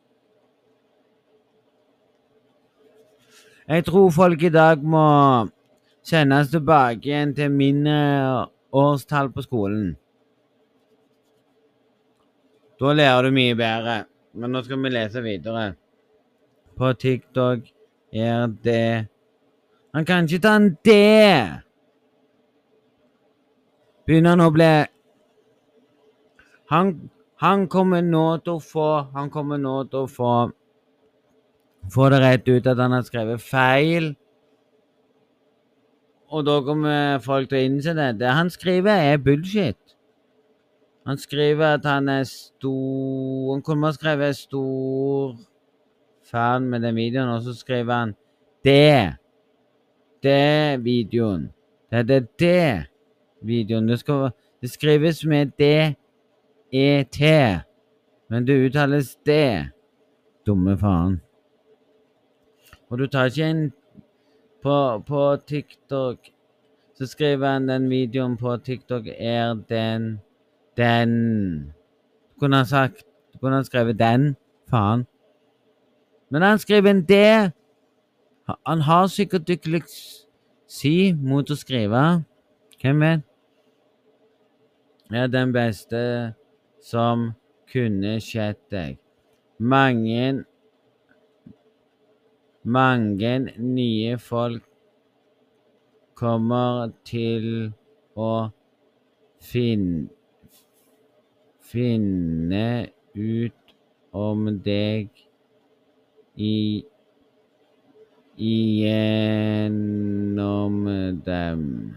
Jeg 3.69 3.85
tror 3.87 4.11
folk 4.11 4.43
i 4.43 4.51
dag 4.51 4.83
må 4.83 5.03
sendes 6.03 6.51
tilbake 6.51 7.07
igjen 7.07 7.35
til 7.37 7.53
mindre 7.55 8.49
årstall 8.75 9.31
på 9.31 9.45
skolen. 9.47 9.93
Da 12.81 12.95
lærer 12.99 13.29
du 13.29 13.37
mye 13.37 13.55
bedre. 13.55 14.01
Men 14.35 14.51
nå 14.51 14.65
skal 14.67 14.81
vi 14.83 14.91
lese 14.91 15.23
videre. 15.23 15.75
På 16.75 16.91
TikTok 16.93 17.69
er 18.13 18.47
det 18.65 19.09
Han 19.95 20.05
kan 20.09 20.25
ikke 20.25 20.41
ta 20.41 20.57
en 20.57 20.71
D! 20.83 20.93
Begynner 24.07 24.33
han 24.33 24.41
å 24.41 24.51
bli 24.51 24.71
han, 26.73 26.95
han 27.43 27.67
kommer 27.67 28.03
nå 28.07 28.27
til 28.45 28.59
å 28.59 28.63
få 28.63 28.89
Han 29.15 29.31
kommer 29.31 29.59
nå 29.59 29.83
til 29.91 30.05
å 30.05 30.11
få 30.11 30.33
Få 31.91 32.09
det 32.13 32.21
rett 32.23 32.47
ut 32.47 32.67
at 32.71 32.79
han 32.79 32.93
har 32.95 33.03
skrevet 33.03 33.43
feil. 33.43 34.13
Og 36.31 36.45
da 36.47 36.61
kommer 36.63 37.19
folk 37.25 37.49
til 37.51 37.59
å 37.59 37.63
innse 37.67 37.95
det. 37.99 38.21
Det 38.21 38.31
han 38.31 38.53
skriver, 38.55 39.03
er 39.11 39.19
bullshit. 39.19 39.97
Han 41.11 41.19
skriver 41.19 41.81
at 41.81 41.89
han 41.91 42.07
er 42.09 42.23
stor 42.31 43.57
Han 43.57 43.65
kunne 43.67 43.91
ha 43.91 43.93
skrevet 43.97 44.37
'stor 44.37 45.35
fan 46.31 46.71
med 46.71 46.87
den 46.87 46.95
videoen', 46.95 47.35
og 47.35 47.43
så 47.43 47.55
skriver 47.55 47.95
han 47.95 48.15
'det'. 48.65 49.17
Det 50.23 50.85
videoen. 50.85 51.51
Det 51.91 51.99
er 51.99 52.27
det 52.39 52.87
videoen. 53.43 53.89
Det, 53.89 53.99
skal, 53.99 54.31
det 54.61 54.71
skrives 54.71 55.25
med 55.27 55.51
D-E-T, 55.59 56.02
men 58.31 58.47
det 58.47 58.67
uttales 58.67 59.17
det. 59.27 59.71
Dumme 60.47 60.79
faen. 60.79 61.21
Og 62.91 62.99
du 62.99 63.07
tar 63.07 63.29
ikke 63.31 63.45
en 63.45 63.73
på, 64.63 65.03
på 65.07 65.37
TikTok 65.47 66.19
Så 66.95 67.07
skriver 67.07 67.53
han 67.53 67.69
den 67.69 67.91
videoen 67.91 68.37
på 68.37 68.57
TikTok 68.57 69.07
er 69.17 69.55
den 69.69 70.21
Den 70.77 71.75
kunne 72.39 72.57
ha 72.57 72.65
sagt 72.65 73.07
kunne 73.41 73.57
ha 73.57 73.63
skrevet 73.63 73.99
den. 73.99 74.37
Faen. 74.71 75.07
Men 76.31 76.43
han 76.43 76.59
skriver 76.59 76.91
en 76.91 77.05
D. 77.05 77.15
Han 78.67 78.81
har 78.81 79.07
sikkert 79.07 79.49
dysleksi 79.49 81.13
mot 81.19 81.51
å 81.51 81.57
skrive. 81.59 82.23
Hvem 82.83 83.03
vet? 83.03 83.25
Er 85.13 85.27
den 85.27 85.53
beste 85.53 85.99
som 86.83 87.31
kunne 87.73 88.19
skjedd 88.23 88.61
deg. 88.73 88.99
Mange 89.63 90.45
mange 92.63 93.39
nye 93.59 94.19
folk 94.23 94.63
kommer 96.19 96.93
til 97.07 97.73
å 98.15 98.51
finne, 99.43 100.09
finne 101.73 102.89
ut 103.17 103.75
om 104.15 104.47
deg 104.63 105.09
i 106.39 106.85
igjennom 108.43 109.67
dem. 111.27 111.97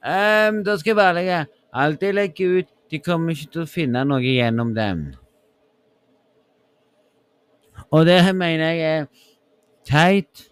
Um, 0.00 0.64
da 0.64 0.76
skal 0.80 0.90
jeg 0.90 0.96
være 0.96 1.20
ærlig. 1.20 1.46
Alt 1.70 2.02
jeg 2.02 2.14
legger 2.16 2.58
ut, 2.60 2.70
de 2.90 2.98
kommer 2.98 3.34
ikke 3.34 3.52
til 3.54 3.64
å 3.64 3.70
finne 3.70 4.02
noe 4.06 4.22
gjennom 4.24 4.72
dem. 4.74 5.04
Og 7.90 8.06
det 8.06 8.18
mener 8.36 8.74
jeg 8.74 8.80
er 8.88 9.06
teit. 9.86 10.46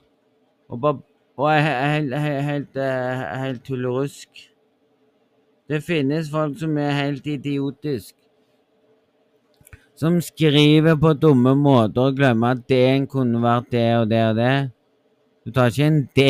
Og, 0.69 1.03
helt, 1.49 2.77
eh, 2.77 3.59
tullerusk. 3.65 4.29
Det 5.69 5.83
finnes 5.85 6.31
folk 6.31 6.59
som 6.59 6.79
er 6.79 6.91
helt 6.97 7.27
idiotisk. 7.27 8.15
Som 9.97 10.21
skriver 10.21 10.97
på 10.97 11.13
dumme 11.15 11.55
måter 11.59 12.09
og 12.09 12.17
glemmer 12.17 12.55
at 12.55 12.69
D-en 12.69 13.07
kunne 13.07 13.43
vært 13.43 13.71
det 13.73 13.87
og 13.99 14.11
det 14.11 14.25
og 14.31 14.37
det. 14.37 14.57
Du 15.45 15.53
tar 15.53 15.71
ikke 15.71 15.87
en 15.87 16.03
D. 16.17 16.27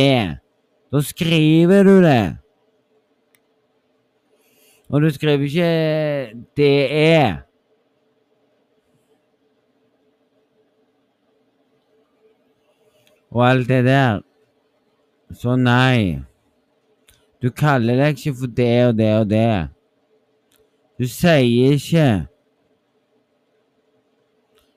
Da 0.93 1.03
skriver 1.05 1.85
du 1.85 2.01
det. 2.03 2.39
Og 4.89 5.03
du 5.03 5.11
skriver 5.11 5.45
ikke 5.45 6.35
DE. 6.57 7.49
og 13.31 13.51
alt 13.51 13.69
det 13.69 13.85
der. 13.85 14.21
Så 15.33 15.57
nei. 15.57 16.19
Du 17.43 17.51
kaller 17.51 17.97
deg 18.01 18.17
ikke 18.17 18.35
for 18.41 18.47
det 18.57 18.87
og 18.87 18.97
det 18.99 19.13
og 19.21 19.31
det. 19.31 19.69
Du 20.99 21.07
sier 21.07 21.77
ikke 21.77 22.27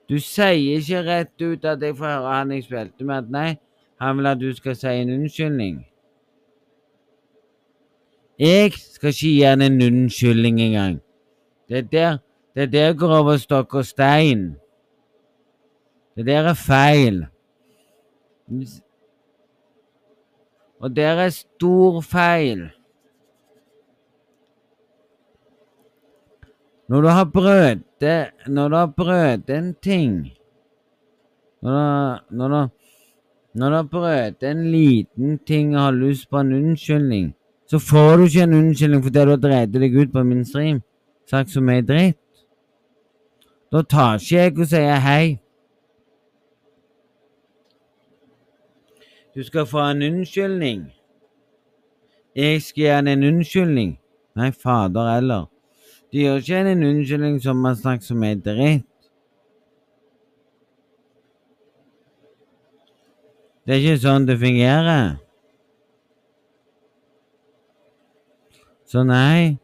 Du 0.08 0.18
sier 0.20 0.78
ikke 0.78 1.00
rett 1.06 1.42
ut 1.42 1.64
at 1.64 1.82
jeg 1.82 1.96
får 1.96 2.06
høre 2.06 2.34
han 2.34 2.50
jeg 2.52 2.64
spilte 2.66 3.04
med, 3.04 3.16
at 3.16 3.30
nei, 3.32 3.54
han 4.00 4.18
vil 4.18 4.26
at 4.28 4.40
du 4.40 4.50
skal 4.52 4.76
si 4.76 4.90
en 4.92 5.12
unnskyldning. 5.14 5.78
Jeg 8.42 8.72
skal 8.72 9.08
ikke 9.08 9.18
gi 9.20 9.40
han 9.46 9.60
en 9.62 9.82
unnskyldning 9.86 10.56
engang. 10.60 10.96
Det 11.68 11.92
der, 11.92 12.16
det 12.56 12.72
der 12.72 12.92
går 12.92 13.12
over 13.16 13.36
stokk 13.36 13.74
og 13.74 13.84
stein. 13.86 14.56
Det 16.16 16.26
der 16.26 16.48
er 16.50 16.54
feil. 16.54 17.26
Og 20.80 20.96
det 20.96 21.04
er 21.04 21.28
stor 21.28 22.00
feil. 22.00 22.70
Når 26.88 27.00
du 27.00 27.08
har 27.08 27.24
brøt 27.24 27.78
Når 28.46 28.68
du 28.68 28.76
har 28.76 28.86
brøt 28.96 29.50
en 29.50 29.74
ting 29.82 30.32
Når 31.62 31.70
du, 31.70 32.36
når 32.36 32.48
du, 32.48 32.68
når 33.54 33.68
du 33.70 33.76
har 33.76 33.88
brøt 33.92 34.42
en 34.42 34.70
liten 34.72 35.38
ting 35.38 35.76
og 35.76 35.82
har 35.82 35.92
lyst 35.92 36.30
på 36.30 36.40
en 36.40 36.52
unnskyldning, 36.52 37.34
så 37.72 37.78
får 37.78 38.16
du 38.16 38.22
ikke 38.22 38.42
en 38.42 38.54
unnskyldning 38.54 39.02
fordi 39.04 39.20
du 39.24 39.30
har 39.30 39.38
drevet 39.40 39.72
deg 39.72 39.94
ut 39.96 40.10
på 40.12 40.22
min 40.28 40.44
stream, 40.44 40.82
sagt 41.24 41.54
så 41.54 41.60
mye 41.64 41.80
dritt. 41.80 42.18
Da 43.72 43.80
tar 43.82 44.18
ikke 44.20 44.36
jeg 44.36 44.58
og 44.58 44.68
sier 44.68 44.98
hei. 45.00 45.38
Du 49.32 49.40
skal 49.48 49.64
få 49.66 49.86
en 49.86 50.04
unnskyldning. 50.10 50.84
Jeg 52.36 52.60
skal 52.62 52.82
gi 52.82 52.92
han 52.92 53.08
en 53.08 53.24
unnskyldning. 53.30 53.96
Nei, 54.36 54.50
fader 54.52 55.08
heller. 55.14 55.48
Du 56.12 56.20
gjør 56.20 56.44
ikke 56.44 56.62
en 56.76 56.86
unnskyldning 56.90 57.40
som 57.40 57.64
har 57.64 57.80
snakket 57.80 58.10
som 58.12 58.22
er 58.28 58.36
dritt. 58.36 58.88
Det 63.64 63.78
er 63.78 63.80
ikke 63.80 64.00
sånn 64.04 64.28
det 64.28 64.42
fungerer. 64.44 65.14
Så 68.92 69.00
nei, 69.08 69.56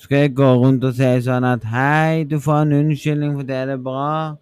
skal 0.00 0.22
jeg 0.22 0.30
gå 0.32 0.46
rundt 0.62 0.84
og 0.88 0.94
si 0.96 1.08
sånn 1.26 1.44
at 1.44 1.64
hei, 1.68 2.22
du 2.24 2.38
får 2.40 2.62
en 2.62 2.70
unnskyldning 2.78 3.34
for 3.36 3.44
det 3.44 3.58
er 3.66 3.80
bra. 3.84 4.36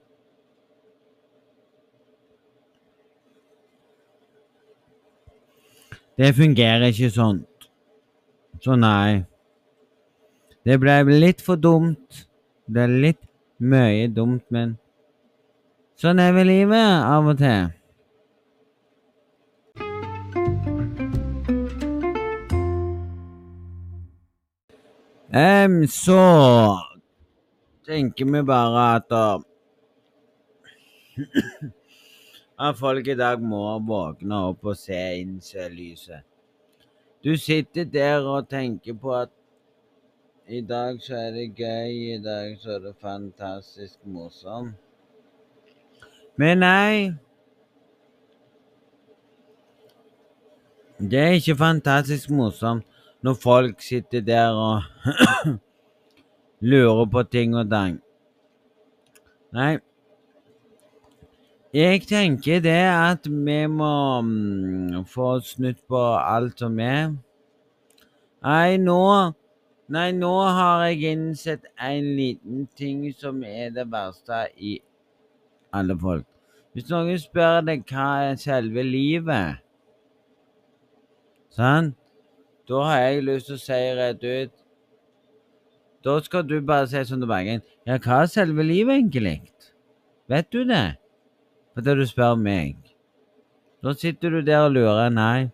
Det 6.14 6.30
fungerer 6.36 6.92
ikke 6.92 7.10
sånn. 7.16 7.40
Så 8.62 8.78
nei. 8.78 9.24
Det 10.62 10.78
ble 10.78 11.00
litt 11.18 11.42
for 11.42 11.58
dumt. 11.58 12.22
Det 12.70 12.84
er 12.86 12.94
litt 13.06 13.24
mye 13.58 14.06
dumt, 14.14 14.44
men 14.54 14.76
sånn 15.98 16.22
er 16.22 16.38
vel 16.38 16.52
livet 16.52 17.02
av 17.02 17.34
og 17.34 17.42
til. 17.42 17.72
Um, 25.34 25.86
så 25.86 26.78
tenker 27.84 28.24
vi 28.24 28.42
bare 28.42 28.96
at 28.96 29.12
uh, 29.12 29.42
at 32.68 32.78
folk 32.78 33.06
i 33.06 33.14
dag 33.14 33.42
må 33.44 33.60
våkne 33.84 34.38
opp 34.48 34.64
og 34.64 34.78
se 34.80 34.96
innse 35.20 35.68
lyset. 35.68 36.24
Du 37.20 37.36
sitter 37.36 37.84
der 37.84 38.24
og 38.24 38.48
tenker 38.48 38.96
på 38.96 39.12
at 39.20 39.34
i 40.48 40.62
dag 40.64 40.96
så 41.04 41.20
er 41.20 41.30
det 41.36 41.48
gøy, 41.60 42.16
i 42.16 42.20
dag 42.24 42.56
så 42.62 42.78
er 42.78 42.84
det 42.88 42.96
fantastisk 42.96 43.98
morsomt. 44.08 44.80
Men 46.40 46.64
nei. 46.64 47.12
Det 50.98 51.20
er 51.20 51.36
ikke 51.36 51.60
fantastisk 51.60 52.30
morsomt 52.32 52.86
når 53.22 53.34
folk 53.42 53.82
sitter 53.82 54.20
der 54.20 54.54
og 54.54 54.82
lurer 56.70 57.04
på 57.10 57.22
ting 57.22 57.56
og 57.56 57.70
dang. 57.70 57.98
Nei, 59.52 59.78
jeg 61.74 62.02
tenker 62.08 62.60
det 62.64 62.80
at 62.88 63.26
vi 63.28 63.66
må 63.66 64.20
mm, 64.24 65.04
få 65.04 65.40
snutt 65.44 65.82
på 65.88 66.00
alt 66.16 66.58
som 66.58 66.78
er. 66.80 67.12
Nei, 68.42 68.76
nå 68.76 69.02
Nei, 69.88 70.10
nå 70.12 70.34
har 70.52 70.82
jeg 70.84 71.14
innsett 71.16 71.62
en 71.80 72.08
liten 72.16 72.66
ting 72.76 73.06
som 73.16 73.38
er 73.40 73.70
det 73.72 73.86
verste 73.88 74.42
i 74.60 74.74
alle 75.72 75.96
folk. 75.96 76.26
Hvis 76.76 76.90
noen 76.92 77.16
spør 77.16 77.62
deg 77.64 77.86
hva 77.88 78.08
er 78.26 78.36
selve 78.36 78.84
livet, 78.84 79.62
sant, 81.56 81.96
da 82.68 82.82
har 82.84 82.98
jeg 83.00 83.24
lyst 83.24 83.48
til 83.48 83.56
å 83.56 83.62
si 83.62 83.78
rett 83.98 84.24
ut 84.24 84.56
Da 86.04 86.18
skal 86.24 86.44
du 86.46 86.58
bare 86.60 86.86
si 86.90 87.00
sånn 87.08 87.24
tilbake 87.24 87.60
Ja, 87.88 87.96
hva 87.96 88.22
er 88.22 88.30
selve 88.32 88.66
livet, 88.66 89.00
egentlig? 89.00 89.40
Vet 90.28 90.50
du 90.52 90.60
det? 90.68 90.98
Fordi 91.74 91.94
du 91.96 92.04
spør 92.06 92.36
meg. 92.36 92.76
Da 93.82 93.94
sitter 93.94 94.34
du 94.34 94.40
der 94.42 94.66
og 94.66 94.74
lurer. 94.74 95.08
Nei, 95.14 95.48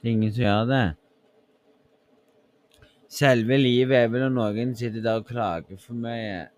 det 0.00 0.08
er 0.08 0.14
ingen 0.16 0.32
som 0.32 0.42
gjør 0.42 0.64
det. 0.70 0.86
Selve 3.12 3.58
livet 3.60 3.96
er 4.00 4.08
vel 4.10 4.26
når 4.26 4.34
noen 4.34 4.74
sitter 4.74 5.04
der 5.04 5.20
og 5.20 5.28
klager 5.28 5.78
for 5.78 5.94
mye. 5.94 6.48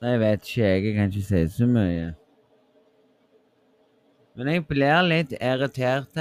Jeg 0.00 0.20
vet 0.20 0.48
ikke, 0.48 0.64
jeg 0.64 0.94
kan 0.96 1.12
ikke 1.12 1.26
si 1.28 1.46
så 1.54 1.68
mye. 1.68 2.10
Men 4.34 4.48
jeg 4.54 4.64
blir 4.66 5.02
litt 5.04 5.34
irritert 5.36 6.16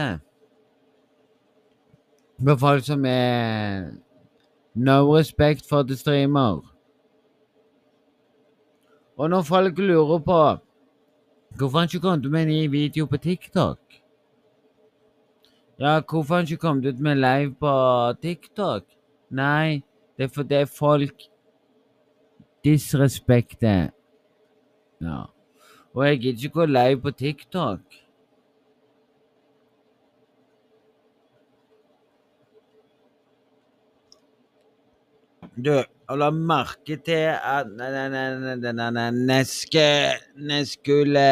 på 2.46 2.56
folk 2.60 2.86
som 2.86 3.06
er 3.06 3.92
no 4.76 5.16
respect 5.16 5.66
for 5.70 5.84
the 5.84 5.96
streamer. 5.96 6.62
Og 9.18 9.30
når 9.30 9.42
folk 9.42 9.78
lurer 9.78 10.20
på 10.20 10.42
hvorfor 11.58 11.80
han 11.80 11.90
ikke 11.94 12.00
kommet 12.00 12.32
med 12.32 12.42
en 12.42 12.48
ny 12.48 12.72
video 12.72 13.06
på 13.06 13.18
TikTok 13.18 13.80
Ja, 15.80 16.00
hvorfor 16.10 16.36
han 16.36 16.44
ikke 16.44 16.58
kommet 16.58 16.86
ut 16.86 17.00
med 17.00 17.16
live 17.16 17.56
på 17.60 17.74
TikTok? 18.22 18.84
Nei, 19.32 19.84
det 20.18 20.24
er 20.24 20.28
fordi 20.28 20.66
folk 20.66 21.24
disrespekter 22.64 23.90
Ja. 25.02 25.24
Og 25.94 26.08
jeg 26.08 26.20
gidder 26.20 26.44
ikke 26.44 26.60
gå 26.60 26.66
live 26.66 27.02
på 27.02 27.12
TikTok. 27.12 27.80
Du, 35.60 35.74
og 36.10 36.18
la 36.22 36.30
merke 36.32 36.96
til 37.04 37.34
at 37.36 37.68
denne 38.64 39.06
neske 39.16 39.88
Neskule 40.38 41.26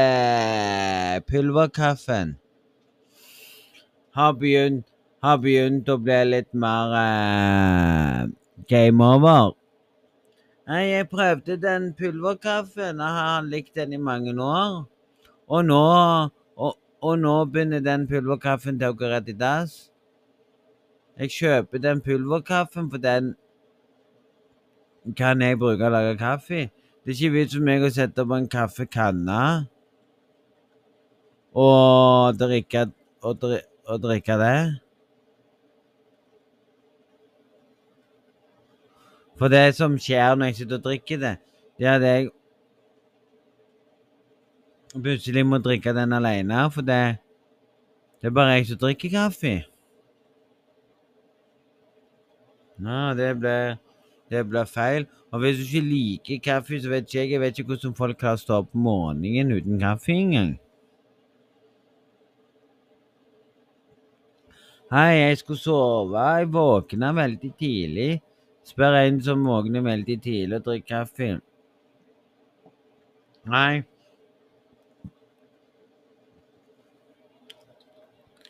pulverkaffen 1.29 2.35
har 4.17 4.33
har 5.23 5.37
begynt 5.43 5.89
å 5.89 5.97
bli 6.01 6.17
litt 6.25 6.49
mer 6.53 6.93
uh, 6.97 8.27
game 8.69 9.03
over. 9.05 9.53
Jeg 10.67 11.07
prøvde 11.09 11.57
den 11.61 11.91
pulverkaffen, 11.97 12.99
og 12.99 13.19
har 13.21 13.47
likt 13.47 13.75
den 13.77 13.93
i 13.93 14.01
mange 14.01 14.33
år. 14.41 14.81
Og 15.47 15.65
nå, 15.65 15.83
og, 16.57 16.73
og 17.01 17.19
nå 17.21 17.35
begynner 17.45 17.85
den 17.85 18.07
pulverkaffen 18.09 18.79
til 18.81 18.91
å 18.91 18.97
gå 18.97 19.11
rett 19.13 19.31
i 19.31 19.37
dass. 19.37 19.77
Jeg 21.17 21.33
kjøper 21.37 21.81
den 21.81 22.01
pulverkaffen, 22.03 22.89
for 22.91 23.01
den 23.01 23.35
kan 25.15 25.41
jeg 25.41 25.59
bruke 25.59 25.87
å 25.87 25.93
lage 25.93 26.17
kaffe. 26.19 26.67
Det 27.05 27.13
er 27.13 27.15
ikke 27.15 27.35
vits 27.37 27.55
for 27.55 27.63
meg 27.63 27.85
å 27.85 27.91
sette 27.93 28.23
opp 28.23 28.33
en 28.35 28.49
kaffekanne 28.51 29.43
og 31.57 32.35
drikke, 32.37 32.83
og, 33.23 33.37
dri, 33.41 33.61
og 33.87 34.01
drikke 34.03 34.35
det. 34.41 34.57
For 39.37 39.53
det 39.53 39.63
som 39.77 39.95
skjer 40.01 40.35
når 40.35 40.51
jeg 40.51 40.59
sitter 40.59 40.81
og 40.81 40.89
drikker 40.89 41.21
det, 41.21 41.33
det 41.77 41.87
er 41.87 41.95
at 41.95 42.05
jeg 42.09 42.29
plutselig 44.97 45.45
må 45.45 45.61
drikke 45.61 45.93
den 45.93 46.13
alene, 46.17 46.67
for 46.73 46.85
det, 46.85 47.17
det 48.19 48.29
er 48.29 48.35
bare 48.35 48.57
jeg 48.57 48.71
som 48.71 48.81
drikker 48.81 49.13
kaffe. 49.13 49.55
Ja, 52.77 53.13
det 53.17 53.33
blir 53.39 53.77
det 54.29 54.43
blir 54.49 54.65
feil. 54.65 55.07
Og 55.31 55.39
hvis 55.39 55.57
du 55.57 55.63
ikke 55.63 55.89
liker 55.89 56.39
kaffe, 56.43 56.79
så 56.81 56.89
vet 56.89 57.07
ikke 57.07 57.19
jeg, 57.19 57.31
jeg 57.31 57.41
vet 57.41 57.59
ikke 57.59 57.73
hvordan 57.73 57.97
folk 57.97 58.23
å 58.23 58.35
stå 58.39 58.61
opp 58.61 58.71
morgenen 58.75 59.51
uten 59.55 59.79
kaffe 59.81 60.15
engang. 60.15 60.55
Hei, 64.91 65.17
jeg 65.19 65.37
skulle 65.41 65.59
sove. 65.59 66.15
Jeg 66.39 66.47
våkna 66.53 67.11
veldig 67.15 67.51
tidlig. 67.59 68.11
Spør 68.67 68.95
en 69.01 69.19
som 69.23 69.43
våkner 69.47 69.83
veldig 69.83 70.19
tidlig 70.23 70.59
og 70.59 70.65
drikker 70.65 70.87
kaffe. 70.87 71.29
Nei. 73.47 73.83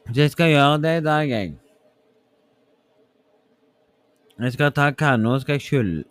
Så 0.07 0.21
jeg 0.21 0.33
skal 0.33 0.53
gjøre 0.53 0.81
det 0.81 0.93
i 1.01 1.05
dag, 1.05 1.29
jeg. 1.29 1.55
Jeg 4.39 4.53
skal 4.53 4.71
ta 4.71 4.91
kanna 4.91 5.29
og 5.29 5.41
skal 5.41 5.59
skylle 5.59 6.03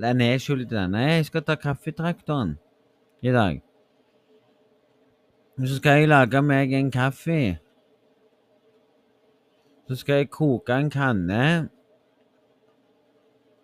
den 0.00 0.20
er 0.20 0.38
skyldig 0.38 0.68
til 0.68 0.76
denne. 0.78 0.98
Jeg 0.98 1.24
skal 1.24 1.42
ta 1.42 1.54
kaffetraktoren 1.54 2.58
i 3.22 3.32
dag. 3.32 3.62
Så 5.58 5.76
skal 5.76 5.98
jeg 5.98 6.08
lage 6.08 6.42
meg 6.42 6.72
en 6.72 6.90
kaffe. 6.90 7.58
Så 9.88 9.96
skal 9.96 10.14
jeg 10.14 10.30
koke 10.30 10.72
en 10.72 10.90
kanne 10.90 11.68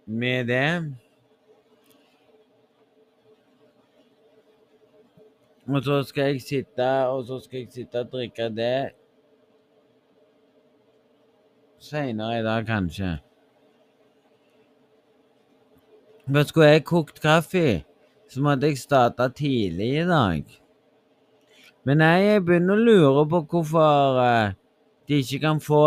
med 0.06 0.44
det. 0.44 0.96
Og 5.66 5.84
så 5.84 6.02
skal 6.02 6.24
jeg 6.24 6.42
sitte 6.42 6.90
og 7.06 7.24
så 7.26 7.40
skal 7.40 7.58
jeg 7.58 7.68
sitte 7.72 8.00
og 8.00 8.12
drikke 8.12 8.48
det 8.48 8.90
seinere 11.78 12.40
i 12.40 12.42
dag, 12.42 12.66
kanskje. 12.66 13.18
Men 16.26 16.44
skulle 16.44 16.66
jeg 16.66 16.84
kokt 16.84 17.20
kaffe, 17.22 17.84
så 18.30 18.42
måtte 18.42 18.66
jeg 18.66 18.78
starte 18.78 19.28
tidlig 19.30 19.92
i 20.00 20.06
dag. 20.06 20.44
Men 21.86 22.00
nei, 22.02 22.16
jeg 22.24 22.42
begynner 22.44 22.74
å 22.74 22.86
lure 22.88 23.24
på 23.30 23.42
hvorfor 23.46 24.18
uh, 24.18 24.54
de 25.06 25.20
ikke 25.22 25.42
kan 25.44 25.62
få 25.62 25.86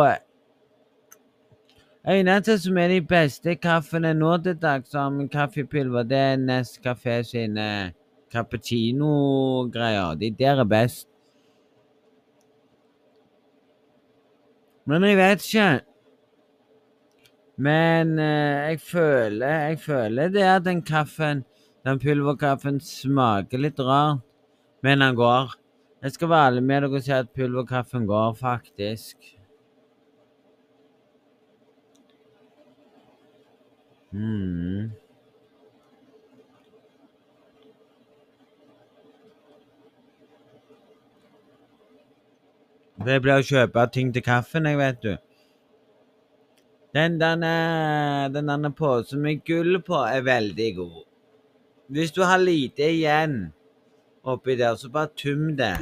Eneste 2.10 2.56
som 2.58 2.78
er 2.80 2.88
de 2.94 3.02
beste 3.04 3.54
kaffene 3.60 4.14
nå 4.16 4.38
til 4.42 4.56
dags 4.58 4.96
som 4.96 5.20
kaffepulver, 5.30 6.08
det 6.08 6.18
er 6.18 6.40
Nest 6.40 6.80
Café 6.82 7.20
sine 7.28 7.92
cappuccino-greier. 8.32 10.16
De 10.16 10.32
der 10.40 10.64
er 10.64 10.70
best. 10.70 11.08
Men 14.88 15.04
jeg 15.04 15.18
vet 15.20 15.46
ikke. 15.46 15.89
Men 17.60 18.20
eh, 18.20 18.70
jeg 18.72 18.80
føler 18.80 19.48
Jeg 19.48 19.80
føler 19.80 20.30
det 20.32 20.44
at 20.48 20.64
den 20.64 20.82
kaffen, 20.82 21.44
den 21.84 22.00
pulverkaffen, 22.00 22.80
smaker 22.80 23.60
litt 23.60 23.80
rart. 23.84 24.24
Men 24.84 25.04
den 25.04 25.16
går. 25.16 25.58
Jeg 26.02 26.16
skal 26.16 26.30
være 26.30 26.46
ærlig 26.48 26.64
med 26.64 26.82
dere 26.82 26.96
og 26.96 27.04
si 27.04 27.12
at 27.12 27.34
pulverkaffen 27.36 28.08
går, 28.08 28.34
faktisk. 28.40 29.18
Mm. 34.12 34.92
Det 43.04 43.20
blir 43.24 43.36
å 43.36 43.44
kjøpe 43.44 43.90
ting 43.92 44.14
til 44.16 44.24
kaffen, 44.24 44.68
jeg, 44.68 44.80
vet 44.80 45.04
du. 45.04 45.18
Den 46.96 47.20
derne 47.22 48.72
posen 48.74 49.22
med 49.22 49.44
gull 49.46 49.78
på 49.86 50.00
er 50.10 50.24
veldig 50.26 50.70
god. 50.78 51.04
Hvis 51.90 52.12
du 52.14 52.24
har 52.26 52.42
lite 52.42 52.88
igjen 52.94 53.52
oppi 54.26 54.56
der, 54.58 54.76
så 54.78 54.90
bare 54.94 55.10
tøm 55.18 55.56
det. 55.58 55.76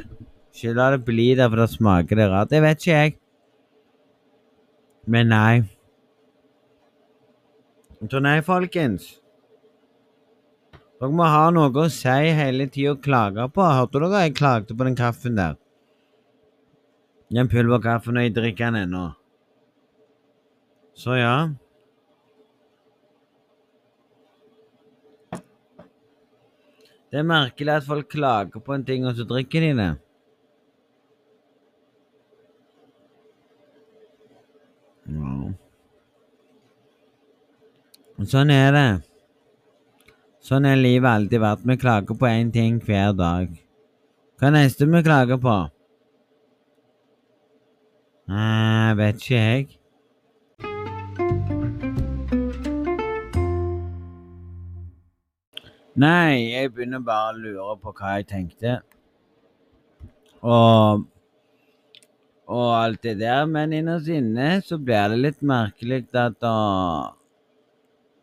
Ikke 0.54 0.74
la 0.76 0.90
det 0.94 1.04
bli 1.06 1.34
der, 1.36 1.48
for 1.48 1.62
det 1.62 1.70
smaker 1.72 2.16
det 2.16 2.28
rart. 2.32 2.50
Det 2.50 2.60
vet 2.64 2.80
ikke 2.80 2.96
jeg. 2.96 3.14
Men 5.08 5.28
nei. 5.32 5.54
Så 8.08 8.20
nei, 8.24 8.40
folkens. 8.44 9.08
Dere 10.98 11.14
må 11.14 11.28
ha 11.30 11.46
noe 11.54 11.70
å 11.72 11.88
si 11.92 12.32
hele 12.36 12.66
tida 12.72 12.96
og 12.96 13.02
klage 13.04 13.48
på. 13.54 13.62
Hørte 13.64 14.00
dere 14.02 14.26
jeg 14.26 14.36
klagde 14.38 14.76
på 14.76 14.84
den 14.88 14.98
kaffen 14.98 15.38
der? 15.38 15.56
Den 17.32 17.48
pulverkaffen, 17.52 18.16
og 18.16 18.24
jeg 18.26 18.34
drikker 18.36 18.72
den 18.72 18.88
ennå. 18.88 19.06
Så 20.98 21.14
ja. 21.14 21.34
Det 27.08 27.20
er 27.20 27.28
merkelig 27.28 27.72
at 27.78 27.86
folk 27.86 28.08
klager 28.10 28.60
på 28.60 28.74
en 28.74 28.84
ting, 28.84 29.06
og 29.06 29.14
så 29.16 29.24
drikker 29.24 29.62
de 29.64 29.70
det. 29.78 29.92
Ja. 35.14 35.36
Sånn 38.34 38.50
er 38.52 38.74
det. 38.74 38.88
Sånn 40.44 40.66
er 40.66 40.82
livet 40.82 41.08
alltid 41.14 41.46
vært. 41.46 41.64
Vi 41.64 41.78
klager 41.78 42.18
på 42.18 42.28
én 42.28 42.50
ting 42.52 42.82
hver 42.82 43.14
dag. 43.14 43.54
Hva 44.38 44.50
er 44.50 44.58
neste 44.58 44.90
vi 44.90 45.06
klager 45.06 45.38
på? 45.46 45.58
Nei, 48.28 48.94
vet 48.98 49.22
ikke 49.22 49.36
jeg. 49.38 49.77
Nei, 55.98 56.52
jeg 56.52 56.70
begynner 56.70 57.00
bare 57.02 57.32
å 57.32 57.38
lure 57.42 57.72
på 57.82 57.90
hva 57.98 58.18
jeg 58.18 58.28
tenkte. 58.30 58.74
Og 60.46 61.06
og 62.48 62.68
alt 62.72 63.02
det 63.04 63.18
der, 63.20 63.42
men 63.44 63.74
innerst 63.76 64.08
inne 64.08 64.62
så 64.64 64.78
blir 64.80 65.10
det 65.12 65.18
litt 65.20 65.42
merkelig 65.44 66.06
at 66.16 66.46
å 66.48 66.52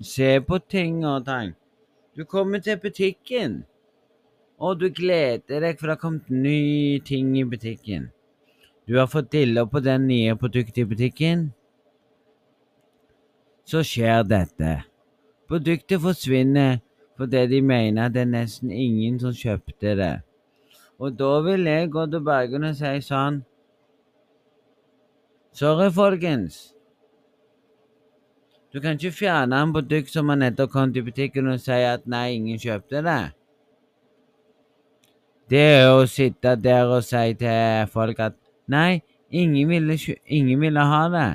se 0.01 0.31
på 0.47 0.57
ting 0.71 1.03
og 1.05 1.27
tang. 1.27 1.51
Du 2.17 2.23
kommer 2.25 2.63
til 2.63 2.79
butikken, 2.81 3.59
og 4.57 4.79
du 4.79 4.88
gleder 4.89 5.67
deg 5.67 5.77
for 5.77 5.91
det 5.91 5.97
har 5.97 6.01
kommet 6.01 6.31
nye 6.31 7.03
ting 7.05 7.35
i 7.38 7.43
butikken. 7.45 8.09
Du 8.88 8.97
har 8.97 9.11
fått 9.11 9.29
dilla 9.35 9.67
på 9.67 9.83
den 9.83 10.07
nye 10.07 10.33
produktet 10.39 10.81
i 10.81 10.89
butikken. 10.89 11.49
Så 13.67 13.83
skjer 13.85 14.23
dette. 14.25 14.79
Produktet 15.45 16.01
forsvinner 16.01 16.79
fordi 17.17 17.47
de 17.47 17.62
mener 17.62 18.06
at 18.06 18.13
det 18.13 18.21
er 18.21 18.32
nesten 18.32 18.71
ingen 18.71 19.19
som 19.19 19.34
kjøpte 19.34 19.95
det. 19.99 20.13
Og 20.99 21.19
da 21.19 21.39
vil 21.41 21.67
jeg 21.67 21.91
gå 21.91 22.06
til 22.06 22.23
Bergen 22.23 22.63
og 22.63 22.75
si 22.75 22.95
sånn 23.04 23.43
Sorry, 25.56 25.88
folkens. 25.95 26.75
Du 28.73 28.82
kan 28.84 28.97
ikke 28.99 29.12
fjerne 29.15 29.56
en 29.63 29.71
produkt 29.71 30.12
som 30.12 30.28
har 30.30 30.36
nettopp 30.36 30.73
kommet 30.73 30.97
i 30.99 31.04
butikken 31.06 31.47
og 31.47 31.62
si 31.63 31.78
at 31.88 32.04
nei, 32.12 32.34
ingen 32.36 32.60
kjøpte 32.60 32.99
det. 33.06 33.21
Det 35.47 35.62
er 35.78 35.91
å 35.93 36.01
sitte 36.12 36.58
der 36.60 36.91
og 36.91 37.06
si 37.08 37.38
til 37.39 37.88
folk 37.93 38.19
at 38.19 38.36
nei, 38.67 38.99
ingen 39.32 39.71
ville, 39.71 39.95
ingen 40.28 40.60
ville 40.60 40.84
ha 40.91 41.01
det. 41.13 41.30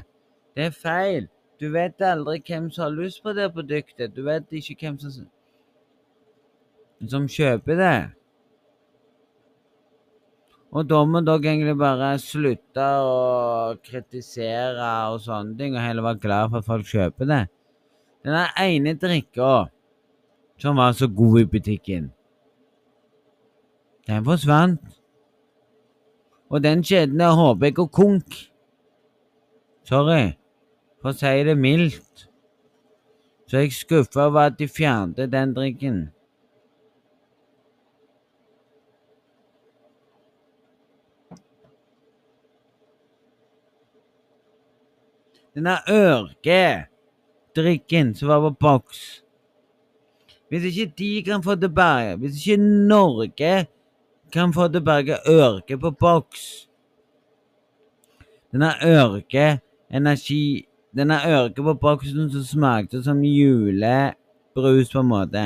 Det 0.52 0.68
er 0.68 0.76
feil. 0.82 1.30
Du 1.60 1.70
vet 1.72 2.04
aldri 2.04 2.42
hvem 2.44 2.68
som 2.68 2.90
har 2.90 2.96
lyst 2.98 3.22
på 3.24 3.32
det 3.32 3.48
produktet. 3.56 4.12
Du 4.12 4.26
vet 4.28 4.44
ikke 4.52 4.76
hvem 4.82 4.98
som, 5.00 5.24
som 7.08 7.28
kjøper 7.30 7.78
det. 7.80 7.98
Og 10.70 10.86
da 10.86 11.00
må 11.08 11.22
dere 11.26 11.40
egentlig 11.50 11.74
bare 11.80 12.12
slutte 12.22 12.84
å 13.02 13.74
kritisere 13.82 14.90
og 15.10 15.18
sånne 15.24 15.56
ting, 15.58 15.74
og 15.74 15.82
heller 15.82 16.06
være 16.06 16.22
glad 16.22 16.52
for 16.52 16.60
at 16.60 16.68
folk 16.68 16.86
kjøper 16.86 17.30
det. 17.30 17.42
Den 18.26 18.36
ene 18.60 18.94
drikka 19.00 19.50
som 20.60 20.78
var 20.78 20.92
så 20.94 21.08
god 21.08 21.40
i 21.40 21.48
butikken, 21.48 22.10
den 24.06 24.24
forsvant. 24.26 24.82
Og 26.50 26.62
den 26.62 26.82
kjeden 26.82 27.18
der 27.22 27.36
håper 27.38 27.68
jeg 27.68 27.76
går 27.78 27.90
konk. 27.94 28.38
Sorry, 29.86 30.32
for 31.00 31.12
å 31.12 31.16
si 31.16 31.44
det 31.46 31.56
mildt. 31.58 32.26
Så 33.46 33.62
jeg 33.62 33.70
er 33.70 33.74
skuffa 33.74 34.26
over 34.28 34.50
at 34.50 34.58
de 34.58 34.66
fjernet 34.70 35.30
den 35.30 35.54
drikken. 35.54 36.00
Denne 45.54 45.78
ørkedrikken 45.90 48.14
som 48.14 48.28
var 48.28 48.40
på 48.44 48.50
boks 48.60 49.24
Hvis 50.50 50.64
ikke 50.70 50.92
de 50.98 51.22
kan 51.26 51.42
få 51.42 51.54
tilbake 51.58 52.16
Hvis 52.22 52.46
ikke 52.46 52.62
Norge 52.62 53.66
kan 54.32 54.52
få 54.54 54.68
tilbake 54.68 55.16
ørke 55.28 55.78
på 55.78 55.90
boks 55.90 56.68
Denne 58.52 58.74
ørkeenergi 58.86 60.66
Denne 60.96 61.20
ørke 61.26 61.62
på 61.62 61.74
boksen 61.78 62.30
som 62.32 62.42
smakte 62.42 63.02
som 63.02 63.22
julebrus, 63.22 64.88
på 64.90 64.98
en 64.98 65.06
måte. 65.06 65.42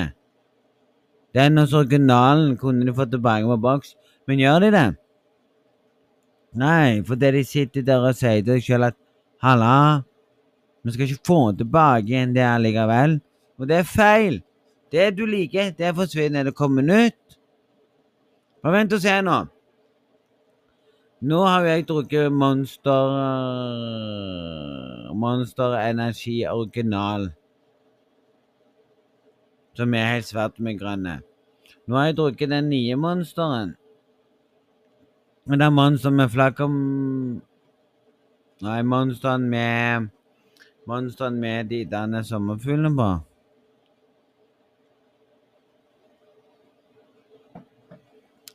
Den 1.36 1.58
hos 1.60 1.74
originalen 1.76 2.56
kunne 2.56 2.86
de 2.86 2.94
fått 2.96 3.10
tilbake 3.12 3.44
på 3.44 3.58
boks, 3.60 3.92
men 4.26 4.40
gjør 4.40 4.64
de 4.64 4.70
det? 4.72 4.86
Nei, 6.56 7.02
fordi 7.04 7.30
de 7.34 7.42
sitter 7.44 7.84
der 7.84 8.06
og 8.08 8.16
sier 8.16 8.40
til 8.40 8.56
seg 8.56 8.70
selv 8.70 8.88
at 8.88 8.96
Halla, 9.44 10.02
vi 10.84 10.92
skal 10.92 11.04
ikke 11.04 11.26
få 11.26 11.38
tilbake 11.52 12.08
igjen 12.08 12.32
det 12.32 12.46
likevel. 12.64 13.18
Og 13.60 13.68
det 13.68 13.76
er 13.82 13.88
feil. 13.88 14.38
Det 14.92 15.10
du 15.18 15.26
liker, 15.28 15.74
det 15.76 15.90
forsvinner. 15.96 16.46
Det 16.48 16.54
kommer 16.56 16.82
nytt. 16.82 17.36
Bare 18.62 18.78
vent 18.78 18.96
og 18.96 19.02
se 19.04 19.18
nå. 19.20 19.36
Nå 21.28 21.42
har 21.44 21.60
jo 21.60 21.68
jeg 21.74 21.86
drukket 21.88 22.32
Monster 22.32 23.12
Monster 25.12 25.76
Energi 25.82 26.42
Original. 26.48 27.30
Som 29.76 29.94
er 29.94 30.12
helt 30.14 30.28
svart 30.28 30.60
med 30.60 30.80
grønne. 30.80 31.20
Nå 31.86 31.96
har 31.96 32.10
jeg 32.10 32.16
drukket 32.16 32.52
den 32.52 32.68
nye 32.72 32.96
Monsteren. 32.96 33.76
Men 35.44 35.60
det 35.60 35.66
er 35.66 35.80
Monster 35.80 36.10
med 36.10 36.32
flakk 36.32 36.60
om 36.64 36.76
Nei, 38.62 38.82
monsteren 38.82 39.48
med 39.50 40.10
Monsteren 40.86 41.40
med 41.40 41.70
de 41.70 41.84
denne 41.88 42.20
sommerfuglene 42.24 42.90
på. 42.96 43.06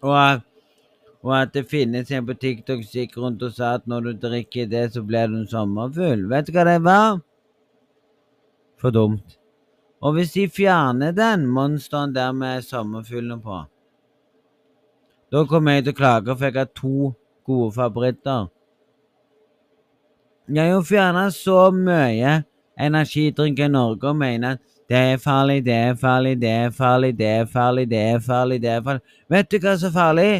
Og, 0.01 0.43
og, 1.23 1.33
at 1.41 1.55
det 1.55 1.65
finnes 1.67 2.11
en 2.13 2.27
på 2.27 2.35
TikTok 2.37 2.83
som 2.85 2.99
gikk 3.01 3.17
rundt 3.17 3.41
og 3.43 3.55
sa 3.55 3.73
at 3.79 3.89
når 3.89 4.05
du 4.05 4.27
drikker 4.27 4.69
det, 4.69 4.85
så 4.93 5.01
blir 5.03 5.27
du 5.27 5.39
en 5.39 5.49
sommerfugl. 5.49 6.27
Vet 6.29 6.47
du 6.47 6.53
hva 6.55 6.67
det 6.69 6.77
var? 6.85 7.17
For 8.79 8.93
dumt. 8.95 9.35
Og 9.99 10.15
hvis 10.15 10.31
de 10.37 10.45
fjerner 10.47 11.11
den 11.11 11.49
monsteren 11.49 12.13
der 12.15 12.31
med 12.31 12.63
sommerfuglene 12.63 13.41
på, 13.41 13.63
da 15.33 15.43
kommer 15.49 15.75
jeg 15.75 15.89
til 15.89 15.97
å 15.97 15.97
klage, 15.97 16.37
for 16.37 16.45
jeg 16.47 16.57
har 16.61 16.71
to 16.77 17.11
gode 17.45 17.73
favoritter. 17.75 18.47
Jeg 20.49 20.73
har 20.73 20.81
fjerna 20.81 21.27
så 21.29 21.69
mye 21.69 22.39
energidrikk 22.81 23.59
i 23.61 23.67
Norge 23.69 24.09
og 24.09 24.15
mener 24.17 24.55
at 24.55 24.61
det 24.89 24.97
er 24.97 25.19
farlig, 25.21 25.59
det 25.65 25.73
er 25.73 25.97
farlig, 26.01 26.39
det 26.41 26.49
er 26.49 26.71
farlig, 26.73 27.11
det 27.19 27.27
er 27.27 27.45
farlig, 27.45 27.83
det 27.89 27.99
er 27.99 28.19
farlig, 28.19 28.61
det 28.61 28.71
er 28.71 28.81
farlig. 28.81 29.03
Vet 29.29 29.51
du 29.51 29.57
hva 29.61 29.75
som 29.77 29.91
er 29.91 29.93
farlig? 29.93 30.31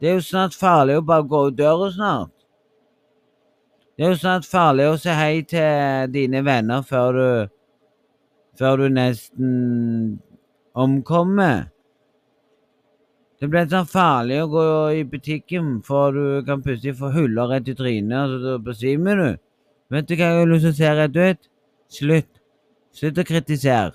Det 0.00 0.08
er 0.08 0.16
jo 0.16 0.22
snart 0.24 0.56
farlig 0.56 0.96
å 0.96 1.04
bare 1.04 1.26
gå 1.28 1.42
ut 1.50 1.58
døra 1.58 1.90
snart. 1.92 2.32
Det 3.98 4.06
er 4.06 4.14
jo 4.14 4.22
snart 4.22 4.48
farlig 4.48 4.88
å 4.88 4.96
si 4.96 5.12
hei 5.12 5.42
til 5.44 6.08
dine 6.14 6.40
venner 6.46 6.86
før 6.86 7.18
du 7.18 7.28
Før 8.60 8.76
du 8.76 8.88
nesten 8.92 10.18
omkommer. 10.76 11.70
Det 13.40 13.48
blir 13.50 13.64
sånn 13.66 13.88
farlig 13.88 14.42
å 14.42 14.50
gå 14.52 14.64
i 15.00 15.06
butikken, 15.08 15.80
for 15.82 16.12
du 16.12 16.44
kan 16.46 16.60
plutselig 16.62 16.98
få 17.00 17.08
huller 17.14 17.48
rett 17.50 17.70
i 17.72 17.74
trynet, 17.74 18.36
og 18.36 18.44
så 18.44 18.58
besvimer 18.62 19.18
du. 19.18 19.30
Vet 19.92 20.08
du 20.08 20.14
hva 20.16 20.28
jeg 20.30 20.38
har 20.40 20.48
lyst 20.48 20.64
til 20.64 20.72
å 20.72 20.76
se 20.78 20.92
rett 20.96 21.16
ut? 21.18 21.48
Slutt. 21.92 22.30
Slutt 22.96 23.18
å 23.20 23.24
kritisere. 23.28 23.92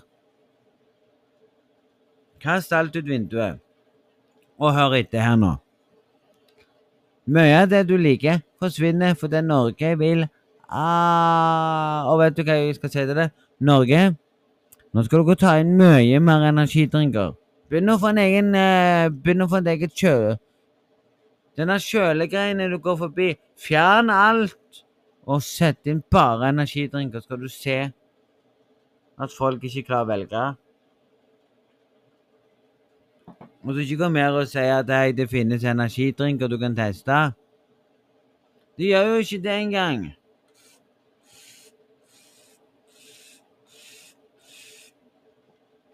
Kast 2.43 2.73
alt 2.77 2.93
ut 2.99 3.07
vinduet. 3.07 3.57
Og 4.61 4.75
hør 4.75 4.93
etter 4.99 5.25
her 5.25 5.39
nå. 5.41 5.55
Mye 7.33 7.63
av 7.63 7.71
det 7.73 7.81
du 7.89 7.95
liker, 7.97 8.43
forsvinner 8.61 9.17
fordi 9.19 9.41
Norge 9.43 9.89
vil 9.99 10.21
ah, 10.69 12.07
Og 12.07 12.21
vet 12.21 12.37
du 12.37 12.45
hva 12.47 12.55
jeg 12.55 12.77
skal 12.77 12.93
si 12.93 13.01
til 13.01 13.17
deg? 13.17 13.33
Norge, 13.59 14.03
nå 14.93 15.03
skal 15.03 15.25
dere 15.25 15.41
ta 15.41 15.57
inn 15.59 15.73
mye 15.81 16.21
mer 16.23 16.45
energidrinker. 16.53 17.33
Begynn 17.67 17.91
å 17.91 17.97
få 17.99 18.13
en 18.13 18.21
egen 18.21 18.53
eh, 18.55 19.09
Begynn 19.11 19.43
å 19.43 19.49
få 19.49 19.63
et 19.63 19.73
eget 19.73 19.97
kjø... 19.97 20.37
Denne 21.57 21.79
kjølegreiene 21.81 22.67
du 22.69 22.77
går 22.77 22.99
forbi, 22.99 23.31
fjern 23.57 24.11
alt 24.13 24.83
og 25.27 25.43
sett 25.43 25.87
inn 25.91 25.99
bare 26.11 26.49
energidrinker, 26.53 27.19
skal 27.19 27.41
du 27.41 27.49
se 27.51 27.77
at 29.17 29.33
folk 29.33 29.63
ikke 29.67 29.83
klarer 29.89 30.05
å 30.05 30.11
velge. 30.11 30.43
Og 33.67 33.73
så 33.73 33.83
ikke 33.83 33.97
gå 34.03 34.09
mer 34.13 34.37
og 34.39 34.47
si 34.47 34.63
at 34.63 34.87
hei, 34.93 35.11
det 35.11 35.27
finnes 35.27 35.65
energidrinker 35.67 36.47
du 36.47 36.55
kan 36.61 36.77
teste. 36.77 37.17
De 38.77 38.91
gjør 38.93 39.09
jo 39.09 39.17
ikke 39.25 39.41
det 39.43 39.57
engang. 39.57 40.05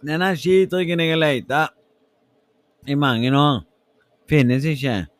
Energidrikken 0.04 1.00
jeg 1.00 1.14
har 1.14 1.22
leita 1.22 1.64
i 2.86 3.00
mange 3.00 3.32
år, 3.32 3.64
finnes 4.30 4.68
ikke. 4.68 5.13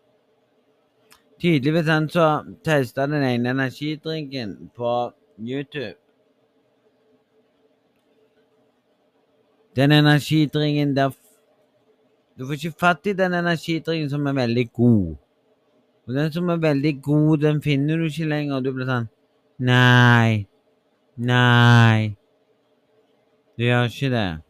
Tydeligvis 1.44 1.88
han 1.92 2.06
så 2.10 2.26
testa 2.64 3.04
den 3.08 3.24
ene 3.24 3.50
energidrinken 3.50 4.70
på 4.76 5.12
YouTube. 5.40 5.98
Den 9.76 9.92
energidringen 9.92 10.96
der 10.96 11.12
Du 12.38 12.46
får 12.46 12.54
ikke 12.54 12.80
fatt 12.80 13.06
i 13.06 13.14
den 13.14 13.34
energidringen 13.34 14.10
som 14.10 14.26
er 14.28 14.34
veldig 14.34 14.72
god. 14.74 15.16
Og 16.08 16.14
den 16.14 16.32
som 16.32 16.50
er 16.50 16.56
veldig 16.56 17.02
god, 17.02 17.38
den 17.38 17.62
finner 17.62 17.98
du 17.98 18.04
ikke 18.04 18.26
lenger, 18.26 18.56
og 18.56 18.64
du 18.64 18.72
blir 18.74 18.88
sånn 18.88 19.10
Nei. 19.60 20.48
Nei. 21.18 22.16
Du 23.58 23.68
gjør 23.68 23.92
ikke 23.92 24.10
det. 24.16 24.43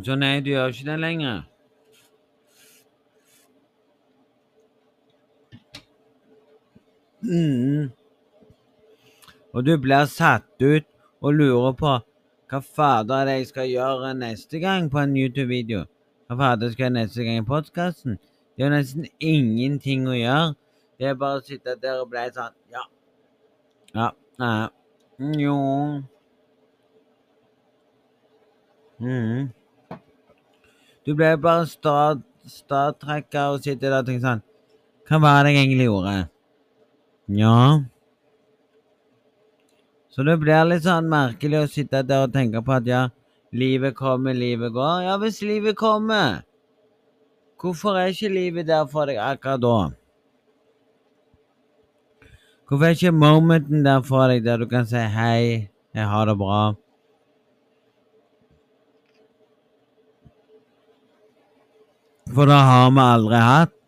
Så 0.00 0.16
nei, 0.16 0.40
du 0.40 0.48
gjør 0.54 0.72
ikke 0.72 0.86
det 0.88 1.00
lenger. 1.00 1.42
Mm. 7.22 7.90
Og 9.52 9.66
du 9.66 9.76
blir 9.78 10.08
satt 10.08 10.64
ut 10.64 10.88
og 11.20 11.36
lurer 11.36 11.76
på 11.76 11.92
hva 12.52 12.60
fader 12.60 13.22
er 13.22 13.28
det 13.28 13.36
jeg 13.36 13.46
skal 13.48 13.68
gjøre 13.70 14.14
neste 14.16 14.58
gang 14.60 14.90
på 14.92 15.00
en 15.00 15.14
YouTube-video. 15.16 15.84
Hva 16.28 16.36
fader 16.40 16.72
skal 16.72 16.88
jeg 16.88 16.96
neste 16.96 17.24
gang 17.24 17.40
i 17.40 17.46
podkasten? 17.48 18.18
Det 18.56 18.64
er 18.64 18.68
jo 18.68 18.74
nesten 18.74 19.06
ingenting 19.20 20.08
å 20.08 20.16
gjøre. 20.16 20.50
Det 21.00 21.08
er 21.08 21.16
bare 21.20 21.40
å 21.40 21.46
sitte 21.46 21.76
der 21.80 22.02
og 22.02 22.10
bli 22.12 22.26
sånn 22.32 22.52
Ja. 22.72 22.84
Ja. 23.94 24.10
Nei. 24.40 24.68
Jo. 25.40 25.56
Mm. 29.00 29.52
Du 31.06 31.14
ble 31.18 31.32
bare 31.42 31.66
starttrekker 31.66 33.54
og 33.54 33.64
sitter 33.64 33.90
der 33.90 34.02
og 34.02 34.08
tenker 34.08 34.26
sånn 34.26 34.44
Hva 35.08 35.18
var 35.22 35.42
det 35.44 35.56
jeg 35.56 35.64
egentlig 35.64 35.88
gjorde? 35.88 36.14
Ja. 37.32 37.56
Så 40.12 40.26
det 40.28 40.36
blir 40.42 40.68
litt 40.68 40.84
sånn 40.84 41.08
merkelig 41.10 41.62
å 41.62 41.70
sitte 41.70 42.02
der 42.06 42.26
og 42.26 42.34
tenke 42.34 42.62
på 42.62 42.74
at 42.76 42.86
ja, 42.86 43.02
livet 43.56 43.96
kommer, 43.98 44.36
livet 44.36 44.74
går. 44.74 45.06
Ja, 45.06 45.16
hvis 45.18 45.40
livet 45.42 45.78
kommer, 45.80 46.42
hvorfor 47.58 47.98
er 47.98 48.12
ikke 48.12 48.30
livet 48.32 48.68
der 48.68 48.86
for 48.92 49.08
deg 49.08 49.18
akkurat 49.22 49.62
da? 49.64 49.76
Hvorfor 52.68 52.88
er 52.88 52.96
ikke 52.96 53.14
momenten 53.16 53.82
der 53.84 54.04
for 54.06 54.30
deg 54.30 54.44
der 54.46 54.62
du 54.62 54.68
kan 54.70 54.86
si 54.88 55.02
hei, 55.16 55.68
jeg 55.96 56.08
har 56.08 56.30
det 56.30 56.38
bra? 56.40 56.62
For 62.30 62.46
det 62.46 62.54
har 62.54 62.90
vi 62.90 63.00
aldri 63.02 63.40
hatt. 63.42 63.78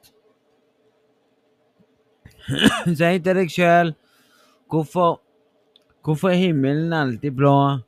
Si 2.99 3.11
til 3.25 3.38
deg 3.38 3.53
sjøl 3.53 3.94
hvorfor, 4.68 5.20
hvorfor 6.05 6.33
er 6.33 6.40
himmelen 6.42 6.92
alltid 6.92 7.37
blå, 7.38 7.79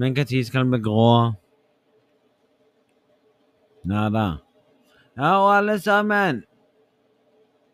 men 0.00 0.14
når 0.16 0.44
skal 0.46 0.62
den 0.62 0.70
bli 0.70 0.80
grå? 0.80 1.32
Nada. 3.84 4.40
Ja, 5.16 5.34
og 5.42 5.56
alle 5.56 5.78
sammen. 5.80 6.44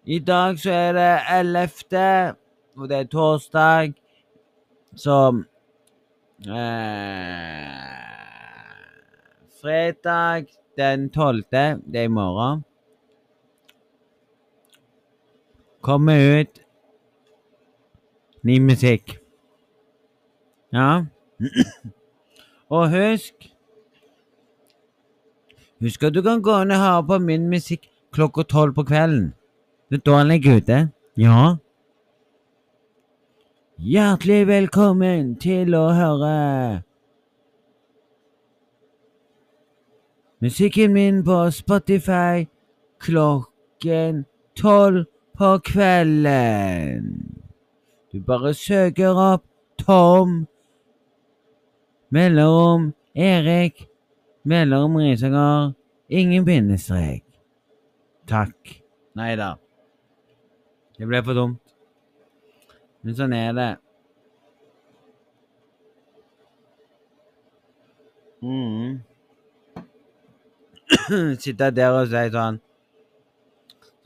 I 0.06 0.18
dag 0.18 0.58
så 0.58 0.70
er 0.70 0.92
det 0.92 1.20
11., 1.30 2.34
og 2.76 2.88
det 2.88 2.98
er 2.98 3.04
torsdag, 3.10 3.94
så 4.96 5.44
eh, 6.46 7.70
Fredag 9.60 10.46
den 10.76 11.10
12., 11.10 11.44
det 11.50 12.00
er 12.00 12.08
i 12.08 12.12
morgen, 12.12 12.64
kommer 15.80 16.40
ut 16.40 16.60
ny 18.42 18.58
musikk. 18.60 19.18
Ja. 20.72 21.06
Og 22.76 22.90
husk 22.90 23.52
Husk 25.80 26.02
at 26.08 26.14
du 26.16 26.22
kan 26.24 26.40
gå 26.40 26.54
inn 26.64 26.72
og 26.72 26.80
høre 26.80 27.02
på 27.10 27.18
min 27.20 27.50
musikk 27.52 27.84
klokka 28.16 28.46
tolv 28.48 28.72
på 28.78 28.86
kvelden. 28.88 29.34
Det 29.92 30.00
er 30.00 30.04
da 30.08 30.14
han 30.16 30.30
ligger 30.32 30.56
ute. 30.56 30.78
Ja. 31.20 31.56
Hjertelig 33.76 34.46
velkommen 34.48 35.34
til 35.42 35.76
å 35.76 35.90
høre 35.92 36.32
musikken 40.40 40.92
min 40.92 41.24
på 41.24 41.50
Spotify 41.50 42.46
klokken 43.00 44.24
tolv 44.56 45.04
på 45.38 45.58
kvelden. 45.58 47.42
Du 48.12 48.20
bare 48.20 48.54
søker 48.54 49.16
opp 49.16 49.44
Tom 49.78 50.46
mellom 52.08 52.92
Erik 53.14 53.88
mellom 54.42 54.96
Risanger 54.96 55.74
ingen 56.08 56.44
bindestrek. 56.44 57.24
Takk. 58.26 58.82
Nei 59.14 59.34
da. 59.36 59.54
Det 60.98 61.08
ble 61.08 61.22
for 61.24 61.36
dumt. 61.36 61.74
Men 63.02 63.18
sånn 63.18 63.34
er 63.36 63.52
det. 63.56 63.72
Mm. 68.42 69.02
Sitte 71.42 71.70
der 71.74 71.94
og 71.94 72.08
si 72.10 72.22
sånn 72.34 72.58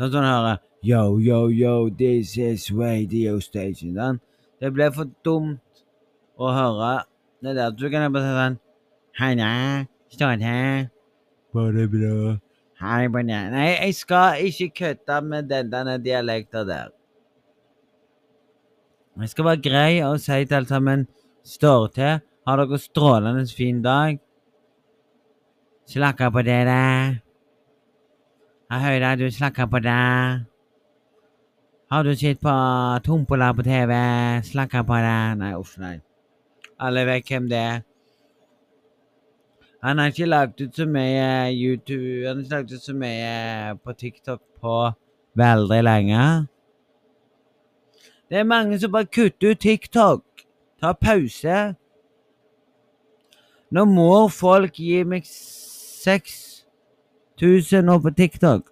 Sånn 0.01 0.13
som 0.13 0.27
hører 0.27 0.61
Yo, 0.83 1.19
yo, 1.21 1.51
yo, 1.53 1.91
this 1.91 2.39
is 2.41 2.71
radio 2.73 3.35
station. 3.45 3.93
Sånn. 3.93 4.21
Det 4.61 4.71
ble 4.73 4.87
for 4.97 5.11
dumt 5.25 5.83
å 6.41 6.53
høre. 6.57 7.03
Det 7.45 7.53
der 7.59 7.75
du 7.77 7.85
kan 7.93 8.07
bare 8.15 8.25
si 8.25 8.39
sånn 8.39 8.57
Halla, 9.21 9.51
står 10.15 10.41
her. 10.47 10.87
Bare 11.53 11.85
bra. 11.93 12.39
Hei, 12.81 13.11
bare 13.13 13.43
Nei, 13.53 13.67
jeg 13.75 13.99
skal 13.99 14.41
ikke 14.49 14.71
kødde 14.81 15.21
med 15.27 15.51
den 15.53 15.69
denne 15.69 15.99
dialekten 16.01 16.69
der. 16.69 16.97
Jeg 19.21 19.35
skal 19.35 19.51
være 19.51 19.65
grei 19.67 20.01
og 20.07 20.17
si 20.23 20.41
til 20.47 20.63
alle 20.63 20.71
sammen 20.71 21.07
står 21.45 21.89
til. 21.99 22.25
Har 22.49 22.63
dere 22.63 22.81
strålende 22.81 23.45
fin 23.53 23.83
dag? 23.85 24.17
Slakker 25.91 26.31
på 26.31 26.43
det, 26.43 26.65
da. 26.67 26.83
Jeg 28.71 28.81
hører 28.81 29.17
du 29.17 29.31
slakker 29.31 29.67
på 29.67 29.79
det. 29.83 30.47
Har 31.91 32.03
du 32.03 32.15
sett 32.15 32.39
på 32.41 32.53
Tompola 33.05 33.49
på 33.53 33.63
TV? 33.63 33.95
Slakker 34.47 34.85
på 34.87 34.95
det? 35.03 35.39
Nei, 35.41 35.51
uff, 35.59 35.73
nei. 35.83 35.97
Alle 36.79 37.03
vet 37.09 37.27
hvem 37.27 37.49
det 37.51 37.59
er. 37.59 37.83
Han 39.83 39.99
har 39.99 40.15
ikke 40.15 40.31
lagt 40.31 40.61
ut 40.61 40.77
så 40.77 40.87
mye 40.87 41.51
YouTube 41.51 42.29
Han 42.29 42.37
har 42.37 42.45
ikke 42.45 42.55
lagt 42.55 42.73
ut 42.73 42.87
så 42.87 42.95
mye 42.95 43.75
på 43.83 43.93
TikTok 43.93 44.41
på 44.63 44.79
veldig 45.35 45.83
lenge. 45.83 46.25
Det 48.31 48.39
er 48.39 48.47
mange 48.47 48.79
som 48.79 48.93
bare 48.93 49.11
kutter 49.11 49.57
ut 49.57 49.59
TikTok. 49.59 50.23
Ta 50.81 50.93
pause. 50.93 51.75
Nå 53.71 53.85
må 53.91 54.29
folk 54.29 54.79
gi 54.79 55.03
meg 55.03 55.27
6000 56.05 57.85
nå 57.85 57.99
på 57.99 58.11
TikTok, 58.17 58.63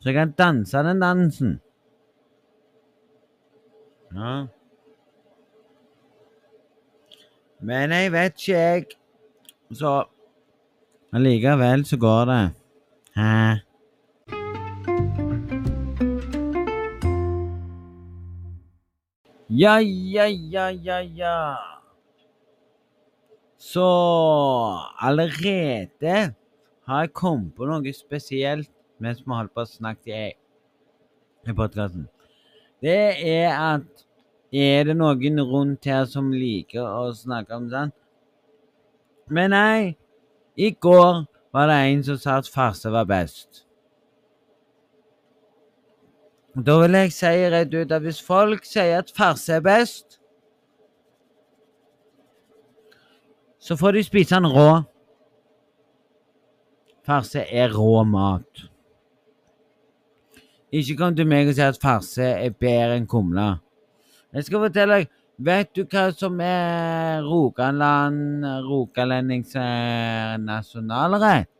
så 0.00 0.08
jeg 0.08 0.14
kan 0.14 0.34
danse 0.38 0.78
den 0.84 1.00
dansen. 1.00 1.60
Ja. 4.14 4.46
Men 7.60 7.90
jeg 7.90 8.12
vet 8.12 8.32
ikke, 8.38 8.58
jeg. 8.58 8.84
Så 9.72 10.04
allikevel 11.12 11.84
så 11.86 11.96
går 11.96 12.24
det. 12.24 12.50
Hæ? 13.16 13.54
Ja, 19.50 19.76
ja, 19.78 20.24
ja, 20.26 20.68
ja, 20.68 20.98
ja. 20.98 21.73
Så 23.64 23.84
allerede 25.00 26.34
har 26.86 27.00
jeg 27.00 27.12
kommet 27.16 27.54
på 27.56 27.64
noe 27.68 27.92
spesielt 27.96 28.68
mens 29.00 29.22
vi 29.24 29.32
holdt 29.32 29.54
på 29.56 29.64
å 29.64 29.68
snakke 29.68 30.12
i, 30.12 30.32
i 31.48 31.54
podkasten. 31.56 32.04
Det 32.84 32.98
er 33.24 33.54
at 33.56 34.04
er 34.54 34.84
det 34.86 34.96
noen 34.98 35.40
rundt 35.48 35.88
her 35.88 36.04
som 36.06 36.28
liker 36.32 36.84
å 36.84 37.08
snakke 37.16 37.56
om 37.56 37.70
sånn? 37.72 37.92
Men 39.32 39.54
nei, 39.56 39.94
i 40.60 40.68
går 40.70 41.24
var 41.56 41.70
det 41.70 41.78
en 41.88 42.04
som 42.10 42.20
sa 42.20 42.36
at 42.42 42.50
farse 42.52 42.92
var 42.92 43.08
best. 43.08 43.64
Da 46.54 46.76
vil 46.84 47.00
jeg 47.00 47.16
si 47.16 47.32
rett 47.50 47.72
ut 47.74 47.96
at 47.96 48.04
hvis 48.04 48.20
folk 48.22 48.68
sier 48.68 49.00
at 49.00 49.10
farse 49.16 49.56
er 49.56 49.64
best, 49.64 50.20
så 53.64 53.76
får 53.80 53.96
de 53.96 54.04
spise 54.04 54.36
den 54.36 54.50
rå. 54.52 54.82
Farse 57.04 57.44
er 57.48 57.72
rå 57.72 58.04
mat. 58.04 58.64
Ikke 60.74 60.96
kom 60.98 61.16
til 61.16 61.28
meg 61.30 61.48
og 61.48 61.56
si 61.56 61.64
at 61.64 61.80
farse 61.80 62.24
er 62.24 62.56
bedre 62.60 62.98
enn 62.98 63.08
kumle. 63.08 63.54
Jeg 64.34 64.48
skal 64.48 64.66
fortelle 64.66 65.00
deg 65.00 65.12
Vet 65.34 65.72
du 65.74 65.80
hva 65.90 66.12
som 66.14 66.36
er 66.38 67.24
Rogaland 67.26 68.44
rogalendings 68.68 69.56
nasjonalrett? 70.38 71.50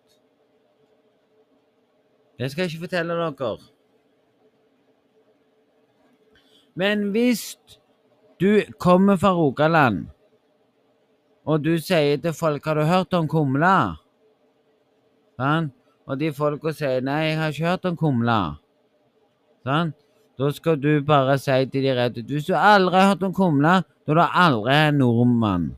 Det 2.39 2.53
skal 2.53 2.63
jeg 2.63 2.71
ikke 2.71 2.85
fortelle 2.85 3.17
dere. 3.19 3.57
Men 6.79 7.11
hvis 7.11 7.57
du 8.39 8.63
kommer 8.79 9.19
fra 9.19 9.35
Rogaland, 9.35 10.14
og 11.45 11.65
du 11.65 11.79
sier 11.79 12.17
til 12.17 12.33
folk 12.33 12.65
'Har 12.65 12.75
du 12.75 12.85
hørt 12.85 13.15
om 13.15 13.29
kumla?' 13.29 13.97
Sånn? 15.39 15.71
Og 16.07 16.19
de 16.19 16.33
folka 16.33 16.73
sier 16.73 17.01
'Nei, 17.01 17.21
jeg 17.29 17.39
har 17.39 17.49
ikke 17.49 17.67
hørt 17.67 17.85
om 17.85 17.97
kumla'. 17.97 18.57
Sånn? 19.67 19.93
Da 20.39 20.51
skal 20.51 20.77
du 20.77 21.03
bare 21.03 21.39
si 21.39 21.67
til 21.67 21.83
de 21.83 21.95
rett 21.95 22.15
Hvis 22.15 22.47
du 22.47 22.55
aldri 22.55 22.97
har 22.97 23.09
hørt 23.15 23.23
om 23.23 23.35
kumla, 23.35 23.83
da 24.07 24.13
er 24.13 24.15
du 24.15 24.21
aldri 24.21 24.73
en 24.73 24.99
nordmann. 24.99 25.77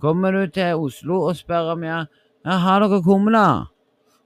Kommer 0.00 0.32
du 0.32 0.46
til 0.46 0.74
Oslo 0.74 1.28
og 1.28 1.36
spør 1.36 1.72
om 1.72 1.82
ja, 1.84 2.06
ja 2.44 2.50
har 2.50 2.80
dere 2.80 3.02
kumla?' 3.02 3.68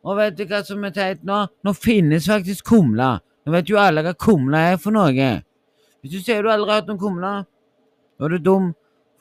Og 0.05 0.16
vet 0.16 0.36
du 0.36 0.44
hva 0.44 0.64
som 0.64 0.84
er 0.84 0.90
teit 0.90 1.24
nå? 1.24 1.46
Nå 1.64 1.72
finnes 1.72 2.26
faktisk 2.28 2.64
kumla. 2.64 3.20
Nå 3.46 3.52
vet 3.52 3.70
jo 3.70 3.78
alle 3.80 4.02
hva 4.02 4.12
kumla 4.14 4.59
er 4.72 4.76
for 4.76 4.92
noe. 4.92 5.42
Hvis 6.02 6.12
du 6.12 6.18
sier 6.20 6.42
du 6.42 6.50
aldri 6.50 6.70
har 6.70 6.82
hørt 6.82 6.90
om 6.90 6.98
kumla, 6.98 7.46
da 8.18 8.24
er 8.24 8.28
du 8.28 8.38
dum. 8.38 8.74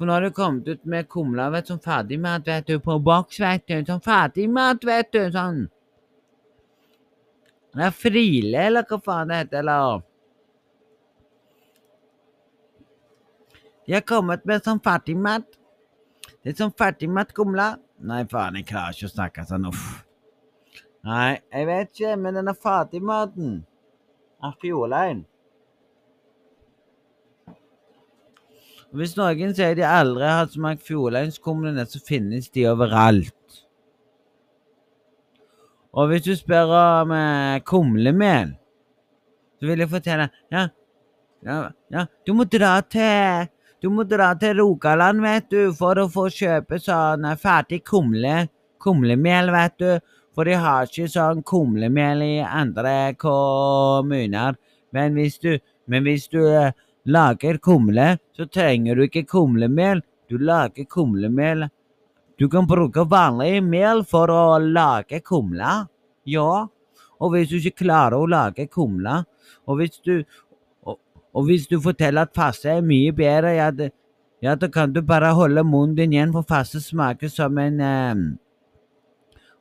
For 0.04 0.08
nå 0.08 0.14
har 0.18 0.22
det 0.22 0.34
kommet 0.36 0.68
ut 0.68 0.86
med 0.86 1.06
kumla, 1.08 1.45
vet, 1.49 1.68
som 1.68 1.78
ferdigmat, 1.80 2.47
vet 2.47 2.66
du, 2.68 2.80
på 2.84 2.97
boks, 2.99 3.38
vet 3.39 3.62
du. 3.72 3.78
Sånn 3.88 4.01
ferdigmat, 4.04 4.84
vet 4.84 5.14
du. 5.16 5.20
Sånn. 5.32 5.62
Det 7.72 7.86
er 7.88 7.93
frile, 7.95 8.66
eller 8.66 8.84
hva 8.89 8.99
faen 9.06 9.32
det 9.32 9.38
heter, 9.45 9.62
eller 9.62 10.04
De 13.88 13.95
har 13.95 14.04
kommet 14.12 14.43
med 14.43 14.68
sånn 14.68 14.84
ferdigmat. 14.84 15.47
Det 16.43 16.51
er 16.51 16.60
sånn 16.66 16.76
ferdigmat 16.84 17.32
kumle. 17.39 17.70
Nei, 18.04 18.26
faen, 18.28 18.60
jeg 18.60 18.68
klarer 18.76 18.99
ikke 18.99 19.08
å 19.08 19.16
snakke 19.16 19.47
sånn, 19.47 19.72
uff. 19.72 19.86
Nei, 21.08 21.38
jeg 21.47 21.72
vet 21.72 21.95
ikke, 21.95 22.18
men 22.20 22.41
denne 22.41 22.60
ferdigmaten 22.60 23.62
av 24.43 24.60
fjordlein. 24.60 25.24
Hvis 28.93 29.15
noen 29.17 29.55
sier 29.57 29.73
de 29.77 29.85
aldri 29.89 30.27
har 30.29 30.49
smakt 30.53 30.83
fjordleinskumlene, 30.85 31.85
så 31.89 32.01
finnes 32.05 32.51
de 32.53 32.67
overalt. 32.69 33.33
Og 35.93 36.09
hvis 36.09 36.25
du 36.25 36.33
spør 36.37 36.73
om 36.77 37.13
eh, 37.13 37.63
kumlemel, 37.65 38.53
så 39.57 39.69
vil 39.69 39.83
jeg 39.83 39.89
fortelle 39.89 40.29
ja, 40.53 40.67
ja, 41.45 41.57
ja, 41.93 42.05
du 42.25 42.33
må 42.37 42.45
dra 42.49 42.79
til 42.85 43.49
du 43.83 43.89
må 43.91 44.05
dra 44.07 44.29
til 44.39 44.61
Rogaland, 44.61 45.19
vet 45.19 45.49
du, 45.51 45.73
for 45.75 45.99
å 45.99 46.07
få 46.07 46.29
kjøpe 46.31 46.77
sånn 46.79 47.25
eh, 47.27 47.39
ferdig 47.39 47.81
kumle, 47.89 48.45
kumlemel, 48.79 49.51
vet 49.51 49.75
du. 49.81 49.89
For 50.33 50.47
de 50.49 50.55
har 50.57 50.87
ikke 50.87 51.09
sånn 51.11 51.43
kumlemel 51.45 52.23
i 52.25 52.37
andre 52.45 53.13
kommuner. 53.19 54.55
Men 54.95 55.17
hvis 55.19 55.35
du, 55.43 55.51
men 55.91 56.07
hvis 56.07 56.29
du 56.31 56.39
eh, 56.47 56.71
lager 57.06 57.58
kumle, 57.58 58.18
så 58.38 58.45
trenger 58.47 58.95
du 58.95 59.06
ikke 59.08 59.26
kumlemel. 59.28 60.01
Du 60.30 60.38
lager 60.38 60.86
kumlemel 60.86 61.70
Du 62.39 62.49
kan 62.49 62.66
bruke 62.68 63.04
vanlig 63.06 63.62
mel 63.64 64.01
for 64.10 64.32
å 64.34 64.58
lage 64.58 65.20
kumle. 65.22 65.86
Ja. 66.26 66.68
Og 67.22 67.32
hvis 67.32 67.51
du 67.51 67.60
ikke 67.60 67.84
klarer 67.84 68.18
å 68.18 68.28
lage 68.28 68.66
kumle, 68.68 69.24
og 69.70 69.78
hvis 69.80 69.99
du 70.04 70.24
og, 70.84 71.45
hvis 71.47 71.68
du 71.70 71.80
forteller 71.82 72.28
at 72.28 72.36
faste 72.36 72.70
er 72.70 72.82
mye 72.86 73.14
bedre, 73.16 73.54
ja, 73.58 73.70
det, 73.72 73.91
ja, 74.43 74.56
da 74.56 74.68
kan 74.70 74.91
du 74.93 75.01
bare 75.01 75.32
holde 75.34 75.64
munnen 75.66 75.95
din 75.97 76.14
igjen, 76.14 76.34
for 76.34 76.45
faste 76.45 76.82
smaker 76.82 77.30
som 77.32 77.58
en 77.58 77.80
eh, 77.80 78.16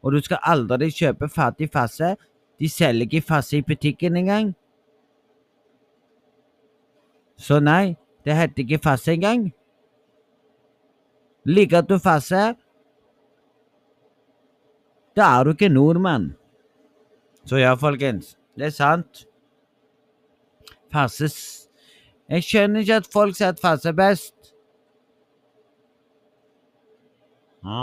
Og 0.03 0.13
du 0.13 0.21
skal 0.21 0.43
aldri 0.43 0.91
kjøpe 0.91 1.29
fattig 1.31 1.71
faste. 1.73 2.17
De 2.59 2.69
selger 2.69 3.07
ikke 3.07 3.29
faste 3.29 3.57
i 3.57 3.63
butikken 3.63 4.17
engang. 4.17 4.55
Så 7.43 7.59
nei, 7.59 7.97
det 8.25 8.37
heter 8.39 8.63
ikke 8.63 8.79
faste 8.85 9.17
engang. 9.17 9.49
Liker 11.45 11.83
du 11.83 11.97
faste, 11.99 12.53
da 15.17 15.27
er 15.39 15.45
du 15.45 15.51
ikke 15.51 15.69
nordmann. 15.69 16.31
Så 17.45 17.59
ja, 17.59 17.75
folkens, 17.75 18.37
det 18.55 18.69
er 18.71 18.77
sant. 18.77 19.25
Fasses 20.93 21.69
Jeg 22.31 22.45
skjønner 22.47 22.85
ikke 22.85 23.01
at 23.03 23.09
folk 23.13 23.37
sier 23.37 23.51
at 23.53 23.61
faste 23.61 23.91
er 23.91 23.97
best. 23.99 24.53
Ja. 27.65 27.83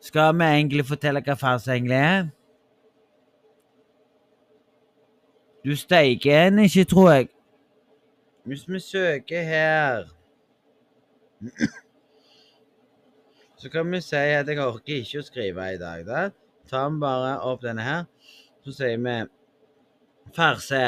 Skal 0.00 0.32
vi 0.38 0.48
egentlig 0.48 0.86
fortelle 0.88 1.22
hva 1.26 1.36
faste 1.38 1.76
egentlig 1.76 2.00
er? 2.00 2.26
Du 5.64 5.76
steiker 5.76 6.46
en 6.46 6.58
ikke, 6.58 6.84
tror 6.84 7.10
jeg. 7.10 7.28
Hvis 8.44 8.68
vi 8.68 8.80
søker 8.80 9.42
her 9.42 10.04
Så 13.56 13.70
kan 13.70 13.92
vi 13.92 14.00
si 14.00 14.16
at 14.16 14.48
jeg 14.48 14.60
orker 14.60 14.98
ikke 15.00 15.22
å 15.22 15.24
skrive 15.24 15.70
i 15.72 15.78
dag. 15.80 16.04
da. 16.06 16.28
Tar 16.68 16.90
vi 16.90 17.00
bare 17.00 17.38
opp 17.40 17.62
denne 17.64 17.82
her, 17.82 18.04
så 18.64 18.72
sier 18.76 19.00
vi 19.00 19.14
farse. 20.36 20.82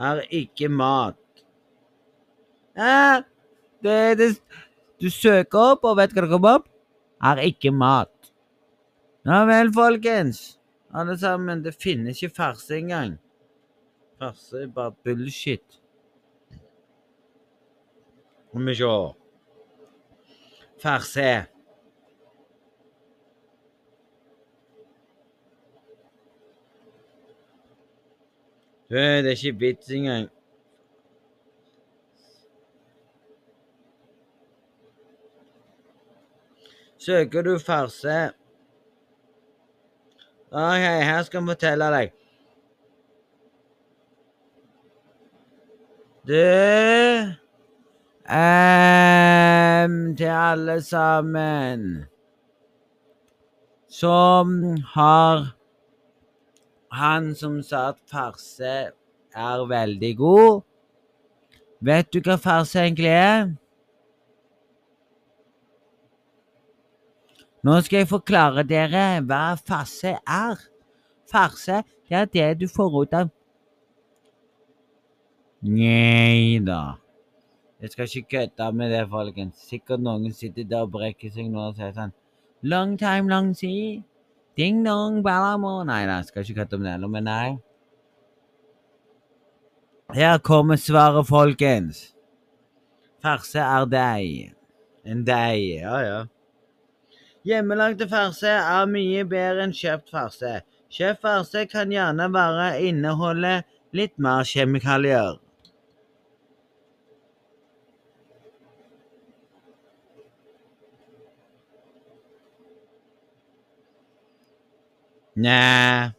Er 0.00 0.24
ikke 0.30 0.68
mat. 0.72 1.16
Ja, 2.76 3.22
det 3.84 4.18
det 4.18 4.30
Du 5.00 5.10
søker 5.10 5.58
opp, 5.58 5.84
og 5.84 5.96
vet 5.96 6.12
hva 6.12 6.24
det 6.24 6.30
kommer 6.32 6.60
opp? 6.60 6.68
Er 7.22 7.36
ikke 7.44 7.70
mat. 7.70 8.32
Ja 9.28 9.44
vel, 9.44 9.72
folkens. 9.72 10.58
Alle 10.94 11.18
sammen, 11.18 11.62
det 11.64 11.74
finnes 11.76 12.22
ikke 12.22 12.34
farse 12.34 12.78
engang. 12.78 13.18
Farse 14.18 14.62
er 14.64 14.72
bare 14.74 14.94
bullshit. 15.04 15.80
Skal 18.48 18.66
vi 18.66 18.74
sjå. 18.74 18.94
Farse. 20.82 21.30
Det 28.90 29.06
er 29.06 29.30
ikke 29.36 29.58
vits 29.60 29.90
engang. 29.94 30.30
Søker 37.00 37.42
du 37.42 37.58
farse 37.58 38.32
OK, 40.52 40.82
her 41.06 41.22
skal 41.22 41.38
jeg 41.38 41.46
fortelle 41.46 41.86
deg. 41.94 42.10
Du 46.26 47.40
Um, 48.30 50.16
Til 50.16 50.30
alle 50.30 50.82
sammen 50.82 52.04
som 53.88 54.76
har 54.94 55.56
Han 56.92 57.34
som 57.34 57.62
sa 57.62 57.88
at 57.88 57.98
farse 58.06 58.92
er 59.34 59.66
veldig 59.66 60.16
god. 60.16 60.62
Vet 61.80 62.12
du 62.14 62.20
hva 62.20 62.36
farse 62.38 62.78
egentlig 62.82 63.10
er? 63.10 63.50
Nå 67.66 67.76
skal 67.84 68.02
jeg 68.02 68.08
forklare 68.08 68.64
dere 68.64 69.20
hva 69.26 69.56
farse 69.60 70.14
er. 70.16 70.62
Farse, 71.30 71.82
det 72.08 72.16
er 72.16 72.30
det 72.32 72.48
du 72.62 72.66
får 72.70 72.96
ut 73.02 73.14
av 73.14 73.28
Nei 75.60 76.56
da. 76.64 76.96
Jeg 77.80 77.92
skal 77.92 78.08
ikke 78.08 78.30
kødde 78.30 78.72
med 78.72 78.92
det, 78.92 79.02
folkens. 79.12 79.60
Sikkert 79.68 80.00
noen 80.00 80.32
sitter 80.32 80.64
der 80.64 80.86
og 80.86 80.94
brekker 80.94 81.32
seg 81.32 81.50
nå 81.52 81.66
og 81.68 81.76
sier 81.76 81.92
sånn 81.96 82.14
Long 82.64 82.96
time, 83.00 83.28
long 83.28 83.52
see. 83.56 84.00
Ding 84.56 84.82
dong, 84.84 85.20
balamo. 85.24 85.82
Nei 85.88 86.02
da, 86.08 86.18
skal 86.24 86.44
ikke 86.44 86.62
kødde 86.62 86.80
med 86.80 86.88
det 86.88 86.94
heller, 86.96 87.12
men 87.12 87.28
nei. 87.28 87.50
Her 90.16 90.40
kommer 90.44 90.80
svaret, 90.80 91.28
folkens. 91.28 92.02
Farse 93.20 93.60
er 93.60 93.88
deig. 93.92 94.52
En 95.04 95.24
deig, 95.28 95.80
ja 95.84 96.00
ja. 96.04 96.20
Hjemmelagde 97.50 98.06
farse 98.06 98.46
er 98.46 98.84
mye 98.86 99.24
bedre 99.26 99.64
enn 99.66 99.72
kjøpt 99.74 100.12
farse. 100.14 100.50
Kjøpt 100.94 101.24
farse 101.24 101.64
kan 101.66 101.90
gjerne 101.90 102.28
bare 102.30 102.66
inneholde 102.86 103.54
litt 103.90 104.14
mer 104.22 104.46
kjemikalier. 104.46 105.40
Næh 115.34 116.14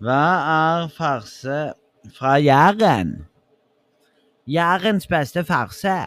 Hva 0.00 0.24
er 0.56 0.88
farse 0.96 1.62
fra 2.16 2.38
Jæren? 2.40 3.16
Jærens 4.48 5.08
beste 5.12 5.44
farse. 5.44 5.98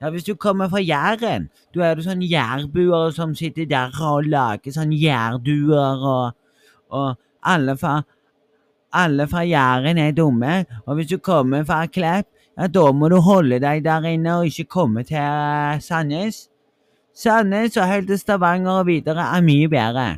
Ja, 0.00 0.10
hvis 0.10 0.24
du 0.24 0.34
kommer 0.34 0.68
fra 0.68 0.78
Jæren, 0.78 1.48
da 1.74 1.88
er 1.88 1.96
det 1.98 2.04
sånn 2.06 2.22
jærbuer 2.22 3.10
som 3.16 3.34
sitter 3.34 3.66
der 3.66 3.94
og 4.06 4.28
lager 4.30 4.74
sånn 4.74 4.92
jærduer, 4.94 6.04
og, 6.06 6.36
og 6.94 7.16
alle 7.42 7.74
fra 7.78 7.96
alle 8.92 9.26
fra 9.28 9.42
Jæren 9.44 9.98
er 9.98 10.14
dumme, 10.16 10.64
og 10.86 10.94
hvis 10.94 11.10
du 11.10 11.18
kommer 11.18 11.64
fra 11.64 11.86
Klepp, 11.86 12.28
ja, 12.58 12.66
da 12.66 12.92
må 12.92 13.08
du 13.08 13.18
holde 13.22 13.60
deg 13.62 13.84
der 13.84 14.06
inne 14.08 14.38
og 14.38 14.48
ikke 14.48 14.64
komme 14.64 15.04
til 15.06 15.18
eh, 15.18 15.82
Sandnes. 15.82 16.48
Sandnes 17.14 17.76
og 17.76 17.86
helt 17.86 18.08
til 18.08 18.18
Stavanger 18.18 18.80
og 18.80 18.88
videre 18.88 19.28
er 19.36 19.44
mye 19.44 19.68
bedre. 19.68 20.08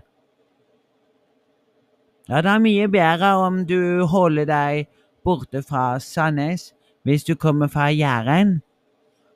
Ja, 2.28 2.40
det 2.40 2.52
er 2.52 2.62
mye 2.62 2.88
bedre 2.88 3.34
om 3.42 3.64
du 3.66 4.06
holder 4.06 4.46
deg 4.48 4.88
borte 5.24 5.64
fra 5.66 5.98
Sandnes 6.00 6.70
hvis 7.04 7.24
du 7.24 7.34
kommer 7.34 7.68
fra 7.68 7.90
Jæren. 7.90 8.60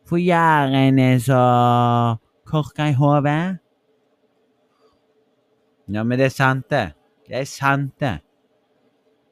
For 0.04 0.20
Jæren 0.20 0.98
er 0.98 1.18
så 1.18 1.42
korka 2.44 2.90
i 2.90 2.92
hodet. 2.92 3.58
Ja, 5.88 6.02
men 6.02 6.18
det 6.18 6.26
er 6.26 6.34
sant, 6.34 6.70
det. 6.70 6.92
Det 7.28 7.36
er 7.36 7.44
sant, 7.44 7.92
det. 8.00 8.18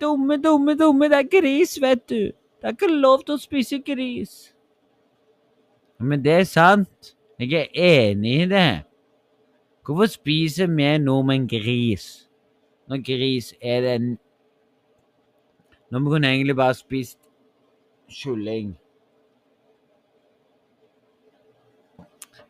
Dumme, 0.01 0.37
dumme, 0.43 0.75
dumme, 0.79 1.09
det 1.09 1.19
er 1.19 1.31
gris, 1.41 1.81
vet 1.83 2.09
du. 2.09 2.33
Det 2.61 2.65
er 2.65 2.75
ikke 2.77 2.91
lov 2.93 3.25
til 3.25 3.37
å 3.37 3.41
spise 3.41 3.79
gris. 3.85 4.35
Men 5.99 6.25
det 6.25 6.33
er 6.41 6.49
sant. 6.49 7.15
Jeg 7.41 7.53
er 7.53 7.69
enig 8.11 8.35
i 8.43 8.49
det. 8.51 8.86
Hvorfor 9.87 10.07
spiser 10.07 10.67
vi 10.67 10.99
nordmenn 10.99 11.49
gris? 11.49 12.29
Når 12.89 13.03
gris 13.07 13.55
er 13.63 13.81
den 13.81 14.19
Når 15.91 15.99
vi 15.99 16.05
kunne 16.05 16.29
egentlig 16.29 16.57
bare 16.57 16.75
spist 16.75 17.19
kylling. 18.09 18.77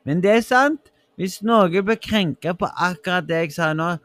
Men 0.04 0.22
det 0.22 0.30
er 0.30 0.40
sant. 0.40 0.80
Hvis 1.16 1.42
noen 1.42 1.84
blir 1.84 1.96
krenka 2.00 2.52
på 2.52 2.68
akkurat 2.76 3.28
det 3.28 3.36
jeg 3.36 3.52
sa 3.52 3.72
nå 3.72 3.96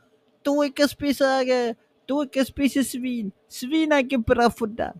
Du 0.46 0.62
ikke 0.64 0.88
spiser 0.88 1.76
Du 2.10 2.22
ikke 2.22 2.46
spiser 2.46 2.84
svin. 2.84 3.32
Svin 3.50 3.92
er 3.92 3.98
ikke 4.04 4.24
bra 4.24 4.48
for 4.48 4.66
deg. 4.66 4.92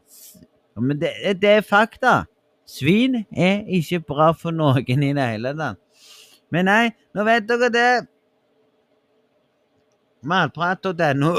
Men 0.78 1.02
det, 1.02 1.12
det 1.42 1.50
er 1.50 1.62
fakta. 1.62 2.24
Svin 2.66 3.26
er 3.36 3.66
ikke 3.68 4.00
bra 4.00 4.32
for 4.32 4.52
noen 4.52 5.04
i 5.04 5.14
det 5.14 5.28
hele 5.34 5.52
tatt. 5.58 5.80
Men 6.52 6.66
nei, 6.66 6.92
nå 7.16 7.24
vet 7.28 7.48
dere 7.48 7.70
det. 7.72 8.08
Matprat.no. 10.24 11.36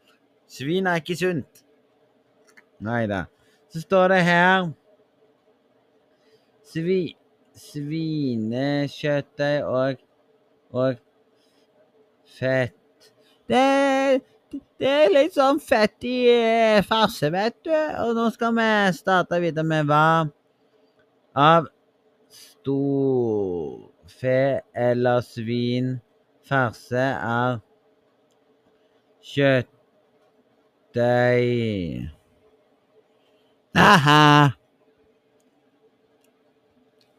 Svin 0.54 0.86
er 0.86 0.94
ikke 1.00 1.16
sunt. 1.18 1.64
Nei 2.84 3.06
da. 3.10 3.24
Så 3.72 3.80
står 3.84 4.08
det 4.12 4.22
her 4.26 4.68
Svi, 6.74 7.14
Svinekjøttdeig 7.58 9.64
og, 9.64 9.96
og 10.74 10.94
fett. 12.38 12.74
Det, 13.46 14.20
det 14.80 14.90
er 14.90 15.12
litt 15.12 15.34
sånn 15.36 15.60
fettig 15.62 16.28
eh, 16.32 16.82
farse, 16.86 17.30
vet 17.34 17.56
du. 17.66 17.74
Og 18.04 18.14
nå 18.18 18.24
skal 18.34 18.52
vi 18.58 18.68
starte 18.96 19.40
videre 19.42 19.66
med 19.68 19.82
hva 19.90 20.06
av 21.34 21.66
storfe 22.34 24.38
eller 24.86 25.20
svin 25.26 26.00
farse 26.48 27.04
er 27.14 27.58
kjøttdeig. 29.24 29.70
Aha! 33.74 34.52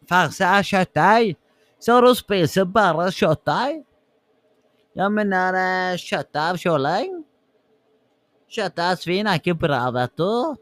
Farse 0.05 0.45
er 0.45 0.63
kjøttdeig, 0.69 1.35
så 1.81 1.97
du 2.05 2.11
spiser 2.17 2.65
bare 2.69 3.09
kjøttdeig? 3.13 3.81
Ja, 4.95 5.09
men 5.11 5.33
er 5.35 5.51
det 5.57 6.03
kjøtt 6.05 6.37
av 6.39 6.55
kylling? 6.61 7.25
Kjøtt 8.55 8.79
av 8.79 8.95
svin 9.01 9.27
er 9.27 9.41
ikke 9.41 9.57
bra, 9.65 9.81
vet 9.91 10.13
du. 10.21 10.55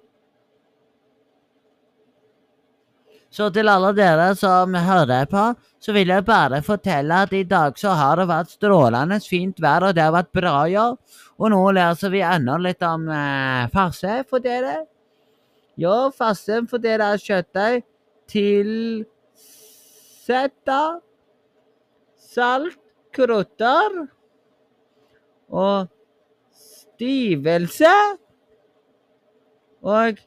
Så 3.34 3.48
til 3.50 3.70
alle 3.70 3.90
dere 3.98 4.28
som 4.38 4.76
hører 4.78 5.26
på, 5.30 5.44
så 5.82 5.94
vil 5.96 6.12
jeg 6.14 6.26
bare 6.26 6.60
fortelle 6.66 7.24
at 7.26 7.32
i 7.34 7.42
dag 7.50 7.78
så 7.82 7.96
har 7.98 8.20
det 8.22 8.28
vært 8.30 8.52
strålende 8.54 9.18
fint 9.26 9.58
vær, 9.62 9.88
og 9.88 9.96
det 9.98 10.04
har 10.06 10.14
vært 10.14 10.30
bra 10.38 10.58
jobb. 10.70 11.00
Og 11.42 11.50
nå 11.54 11.72
lærer 11.74 12.10
vi 12.14 12.22
enda 12.26 12.58
litt 12.62 12.84
om 12.86 13.08
eh, 13.10 13.70
farse 13.74 14.24
for 14.30 14.40
dere. 14.44 14.86
Ja, 15.80 16.10
farse 16.14 16.62
for 16.70 16.78
dere 16.82 17.04
er 17.16 17.18
kjøttdeig 17.22 17.84
tilsett 18.30 19.08
av 20.70 21.02
salt, 22.34 22.78
krydder 23.14 24.08
og 25.54 25.88
stivelse 26.58 27.94
og 29.84 30.18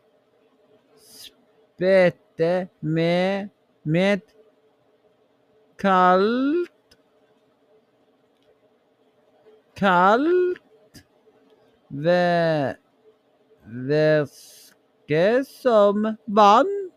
spette 1.03 2.69
med 2.81 3.49
med 3.87 4.21
kaldt 5.79 6.97
kaldt 9.79 10.66
væ- 12.03 12.77
væske 13.89 15.45
som 15.45 16.07
vann 16.27 16.91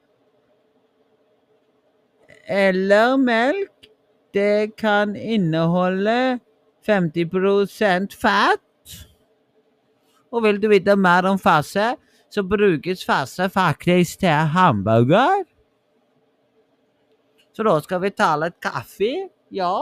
eller 2.50 3.18
melk. 3.18 3.90
Det 4.34 4.76
kan 4.78 5.16
inneholde 5.16 6.40
50% 6.86 8.14
fett. 8.14 9.06
Og 10.32 10.44
vil 10.44 10.60
du 10.62 10.68
vite 10.70 10.96
mer 10.96 11.26
om 11.26 11.40
fase, 11.42 11.96
så 12.30 12.44
brukes 12.46 13.06
fase 13.06 13.50
faktisk 13.50 14.20
til 14.20 14.30
hamburger. 14.54 15.44
Så 17.54 17.64
da 17.66 17.80
skal 17.82 18.02
vi 18.02 18.10
ta 18.14 18.36
litt 18.38 18.60
kaffe. 18.62 19.30
Ja. 19.52 19.74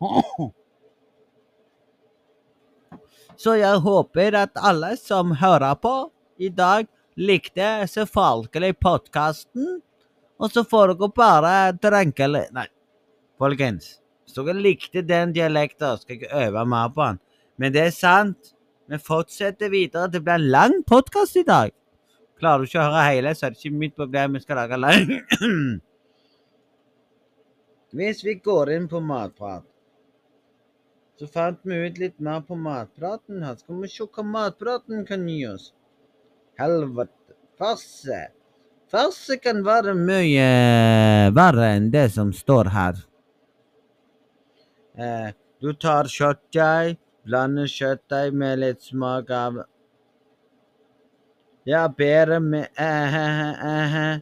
Så 3.36 3.56
jeg 3.58 3.82
håper 3.82 4.36
at 4.38 4.58
alle 4.62 4.94
som 5.00 5.34
hører 5.40 5.74
på 5.82 5.94
i 6.38 6.50
dag, 6.50 6.86
likte 7.16 7.86
selvfølgelig 7.90 8.76
podkasten. 8.82 9.80
Og 10.38 10.50
så 10.50 10.64
får 10.66 10.94
dere 10.94 11.10
bare 11.14 11.54
drenke 11.78 12.26
litt 12.30 12.54
Nei, 12.54 12.66
folkens. 13.38 13.98
Hvis 14.24 14.36
dere 14.38 14.56
likte 14.58 15.02
den 15.06 15.34
dialekten, 15.34 15.98
skal 16.00 16.16
jeg 16.16 16.22
ikke 16.24 16.44
øve 16.46 16.66
mer 16.66 16.90
på 16.94 17.06
den. 17.06 17.22
Men 17.58 17.74
det 17.74 17.82
er 17.88 17.94
sant. 17.94 18.54
Vi 18.90 18.98
fortsetter 19.00 19.70
videre. 19.72 20.10
Det 20.12 20.20
blir 20.22 20.38
en 20.38 20.50
lang 20.50 20.78
podkast 20.86 21.36
i 21.40 21.46
dag. 21.46 21.72
Klarer 22.38 22.64
du 22.64 22.68
ikke 22.68 22.82
å 22.82 22.88
høre 22.88 23.04
hele, 23.08 23.34
så 23.34 23.46
er 23.46 23.54
det 23.54 23.62
ikke 23.62 23.82
mitt 23.82 23.94
problem. 23.96 24.34
Vi 24.34 24.42
skal 24.44 24.60
lage 24.60 24.80
lang. 24.80 25.12
Hvis 27.94 28.24
vi 28.26 28.34
går 28.42 28.74
inn 28.74 28.88
på 28.90 29.00
matprat, 29.00 29.64
så 31.18 31.28
fant 31.30 31.60
vi 31.62 31.78
ut 31.86 31.98
litt 31.98 32.16
mer 32.18 32.40
på 32.46 32.56
matpraten 32.58 33.42
her. 33.46 33.56
Skal 33.60 33.82
vi 33.82 33.90
se 33.90 34.06
hva 34.06 34.24
matpraten 34.26 35.04
kan 35.06 35.26
gi 35.28 35.44
oss. 35.46 35.70
Helvete. 36.58 37.36
Farse. 37.58 38.20
Farse 38.90 39.38
kan 39.42 39.62
være 39.66 39.94
mye 39.98 40.48
verre 41.34 41.70
enn 41.76 41.90
det 41.94 42.08
som 42.16 42.32
står 42.34 42.70
her. 42.74 42.98
Eh, 44.94 45.30
du 45.62 45.72
tar 45.78 46.10
kjøttdeig, 46.10 46.98
blander 47.26 47.70
kjøttdeig 47.70 48.34
med 48.34 48.60
litt 48.62 48.82
smak 48.82 49.30
av 49.34 49.62
Ja, 51.64 51.86
bedre 51.88 52.40
med 52.44 52.66
eh, 52.76 53.14
eh, 53.16 53.50
eh, 53.70 53.94
eh. 54.00 54.18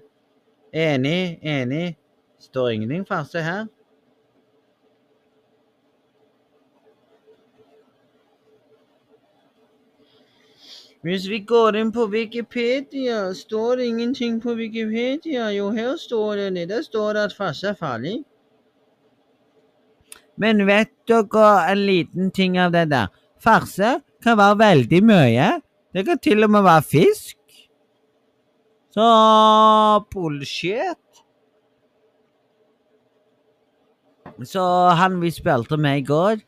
Enig, 0.72 1.40
enig. 1.43 1.97
Står 2.38 2.70
ingenting 2.72 3.05
farse 3.05 3.43
her. 3.43 3.66
Hvis 11.03 11.24
vi 11.26 11.40
går 11.42 11.76
inn 11.80 11.90
på 11.90 12.05
Wikipedia, 12.07 13.32
står 13.34 13.76
det 13.76 13.86
ingenting 13.90 14.36
på 14.42 14.55
Wikipedia. 14.55 15.48
Jo, 15.50 15.72
her 15.74 15.96
står 15.98 16.36
det 16.36 16.55
det. 16.55 16.68
Der 16.70 16.82
står 16.86 17.16
det 17.16 17.24
at 17.26 17.34
farse 17.34 17.72
er 17.72 17.74
farlig. 17.74 18.20
Men 20.38 20.62
vet 20.66 20.94
dere 21.11 21.48
en 21.72 21.82
liten 21.88 22.30
ting 22.30 22.55
av 22.59 22.70
det 22.72 22.86
der? 22.94 23.11
Farse 23.42 23.98
kan 24.22 24.38
være 24.38 24.61
veldig 24.62 25.03
mye. 25.11 25.50
Det 25.92 26.07
kan 26.07 26.22
til 26.22 26.46
og 26.46 26.55
med 26.55 26.62
være 26.70 26.86
fisk. 26.86 27.38
Så 28.94 29.11
bullshit. 30.14 30.98
Så 34.46 34.64
han 35.03 35.18
vi 35.20 35.34
spilte 35.34 35.76
med 35.76 35.98
i 35.98 36.07
går, 36.07 36.38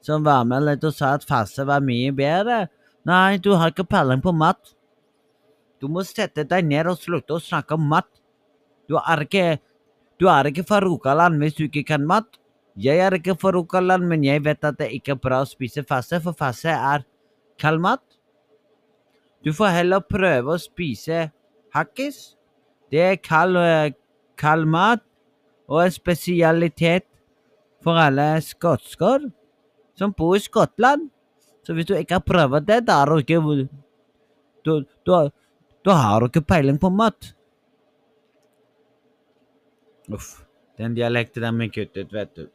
som 0.00 0.24
var 0.24 0.46
med 0.48 0.64
litt 0.64 0.84
og 0.84 0.96
sa 0.96 1.18
at 1.18 1.28
farse 1.28 1.66
var 1.68 1.84
mye 1.84 2.12
bedre 2.16 2.64
Nei, 3.08 3.38
du 3.42 3.50
har 3.58 3.72
ikke 3.72 3.88
peiling 3.88 4.22
på 4.22 4.32
mat. 4.34 4.60
Du 5.82 5.88
må 5.90 6.04
sette 6.06 6.44
deg 6.46 6.66
ned 6.68 6.86
og 6.86 7.00
slutte 7.00 7.34
å 7.34 7.42
snakke 7.42 7.74
om 7.74 7.88
mat. 7.90 8.06
Du 8.86 8.94
er 9.00 9.24
ikke, 9.24 9.46
du 10.22 10.28
er 10.30 10.50
ikke 10.52 10.66
fra 10.68 10.78
Rogaland 10.84 11.40
hvis 11.42 11.56
du 11.58 11.64
ikke 11.66 11.82
kan 11.88 12.06
mat. 12.06 12.28
Jeg 12.78 13.02
er 13.02 13.18
ikke 13.18 13.34
fra 13.40 13.50
Rogaland, 13.56 14.06
men 14.08 14.22
jeg 14.24 14.44
vet 14.44 14.62
at 14.64 14.78
det 14.78 14.92
ikke 14.94 15.16
er 15.16 15.22
bra 15.24 15.42
å 15.42 15.48
spise 15.48 15.82
fasse, 15.84 16.20
for 16.22 16.36
fasse 16.38 16.70
er 16.70 17.02
kald 17.60 17.82
mat. 17.82 18.04
Du 19.42 19.50
får 19.52 19.74
heller 19.74 20.04
prøve 20.06 20.54
å 20.54 20.62
spise 20.62 21.26
hakkis. 21.74 22.36
Det 22.92 23.02
er 23.02 23.18
kald, 23.18 23.58
kald 24.38 24.68
mat 24.70 25.02
og 25.66 25.82
en 25.82 25.94
spesialitet 25.94 27.08
for 27.82 27.98
alle 27.98 28.36
skotsker 28.44 29.26
som 29.98 30.14
bor 30.14 30.36
i 30.36 30.42
Skottland. 30.42 31.08
Så 31.62 31.74
hvis 31.74 31.86
du 31.86 31.94
ikke 31.94 32.18
har 32.18 32.24
prøvd 32.26 32.66
det, 32.66 32.80
da 32.86 33.02
har 33.02 33.12
du 33.12 33.22
ikke 33.22 33.40
du, 34.64 34.72
du, 35.06 35.12
du 35.84 35.90
har 35.90 36.20
du 36.20 36.26
ikke 36.26 36.42
peiling 36.46 36.78
på 36.80 36.90
mat. 36.90 37.34
Uff. 40.10 40.42
Den 40.78 40.94
dialekten 40.96 41.42
der 41.42 41.52
vi 41.52 41.68
kuttet, 41.68 42.12
vet 42.12 42.36
du. 42.36 42.48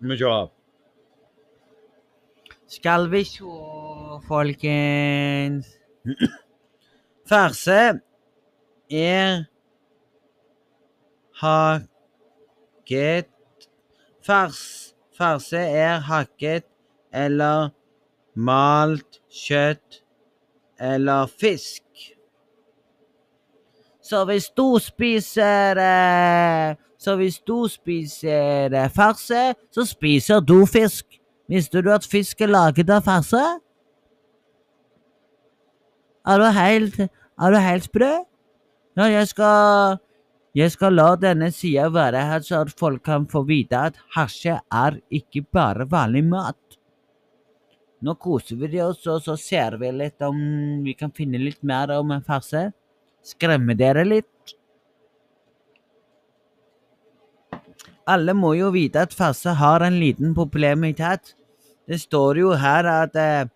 Vi 0.00 0.16
se. 0.18 0.50
Skal 2.66 3.10
vi 3.10 3.24
se, 3.24 3.44
folkens 4.28 5.68
Farse 7.28 8.00
er 8.90 9.44
hakket 11.40 13.30
Fars, 14.26 14.60
Farse 15.16 15.60
er 15.60 16.00
hakket 16.08 16.73
eller 17.14 17.70
malt 18.34 19.20
kjøtt 19.30 20.02
eller 20.80 21.30
fisk. 21.30 21.82
Så 24.04 24.24
hvis 24.28 24.50
du 24.52 24.78
spiser 24.82 25.78
eh, 25.80 26.74
Så 26.98 27.16
hvis 27.16 27.38
du 27.40 27.68
spiser 27.68 28.72
eh, 28.72 28.90
farse, 28.92 29.54
så 29.72 29.84
spiser 29.84 30.40
du 30.40 30.66
fisk. 30.66 31.06
Visste 31.48 31.82
du 31.84 31.90
at 31.92 32.04
fisk 32.04 32.40
er 32.40 32.52
laget 32.52 32.90
av 32.90 33.04
farse? 33.04 33.42
Er 36.24 36.40
du 36.40 36.46
helt 36.56 37.00
Er 37.00 37.50
du 37.52 37.58
helt 37.60 37.84
sprø? 37.84 38.12
Ja, 38.96 39.04
jeg 39.04 39.28
skal 39.28 39.98
Jeg 40.54 40.70
skal 40.70 40.94
la 40.94 41.16
denne 41.16 41.50
sida 41.50 41.88
være 41.90 42.20
her, 42.28 42.40
så 42.40 42.60
at 42.62 42.70
folk 42.78 43.02
kan 43.02 43.26
få 43.26 43.42
vite 43.42 43.74
at 43.74 43.96
hasje 44.14 44.60
er 44.70 45.00
ikke 45.10 45.42
bare 45.52 45.88
vanlig 45.90 46.24
mat. 46.24 46.78
Nå 48.04 48.14
koser 48.20 48.58
vi 48.60 48.80
oss, 48.84 49.06
og 49.08 49.22
så 49.24 49.36
ser 49.40 49.78
vi 49.80 49.88
litt 49.94 50.20
om 50.22 50.36
vi 50.84 50.92
kan 50.98 51.12
finne 51.14 51.40
litt 51.40 51.62
mer 51.64 51.94
om 51.96 52.12
en 52.12 52.24
farse. 52.24 52.66
Skremme 53.24 53.76
dere 53.78 54.04
litt. 54.04 54.56
Alle 58.04 58.34
må 58.36 58.52
jo 58.58 58.68
vite 58.74 59.06
at 59.06 59.16
farse 59.16 59.54
har 59.56 59.80
en 59.86 59.96
liten 59.96 60.34
problemitet. 60.36 61.32
Det 61.88 61.96
står 62.02 62.42
jo 62.42 62.52
her 62.60 62.84
at 62.88 63.16
eh, 63.16 63.48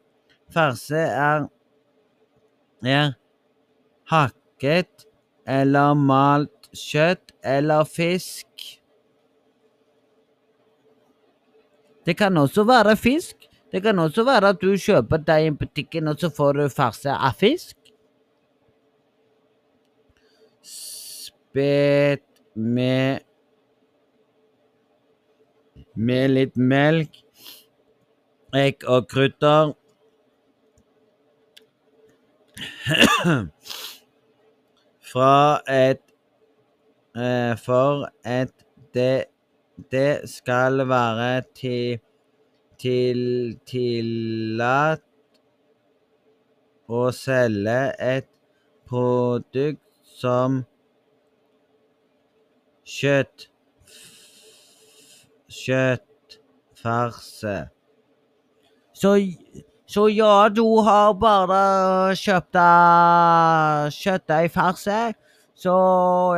farse 0.53 1.03
er, 1.05 1.44
er 2.88 3.12
hakket 4.09 5.05
eller 5.44 5.92
malt 5.96 6.70
kjøtt 6.72 7.34
eller 7.44 7.84
fisk. 7.84 8.49
Det 12.09 12.16
kan 12.16 12.40
også 12.40 12.64
være 12.64 12.96
fisk. 12.96 13.47
Det 13.73 13.83
kan 13.83 13.99
også 13.99 14.25
være 14.25 14.49
at 14.55 14.61
du 14.62 14.71
kjøper 14.81 15.21
deg 15.29 15.47
i 15.47 15.51
butikken, 15.61 16.09
og 16.09 16.21
så 16.21 16.31
får 16.33 16.53
du 16.57 16.69
farse 16.73 17.12
av 17.12 17.37
fisk. 17.37 17.77
Spet 20.64 22.25
med 22.55 23.25
Med 25.99 26.29
litt 26.31 26.55
melk, 26.55 27.11
egg 28.55 28.85
og 28.87 29.09
krydder. 29.11 29.73
Fra 35.11 35.59
et 35.66 36.03
eh, 37.19 37.57
For 37.59 38.07
et 38.23 38.55
det, 38.95 39.25
det 39.91 40.31
skal 40.31 40.87
være 40.89 41.43
til 41.59 41.99
til 42.79 43.20
tillatt 43.68 45.05
å 46.89 47.09
selge 47.12 47.79
et 48.01 48.29
produkt 48.89 49.85
som 50.18 50.62
kjøtt 52.89 53.49
kjøttfarse. 55.49 57.57
Så, 58.93 59.14
så 59.87 60.07
ja, 60.12 60.49
du 60.53 60.64
har 60.85 61.14
bare 61.20 61.62
kjøpt 62.18 62.59
kjøttdeigfarse. 63.99 65.01
Så 65.59 65.74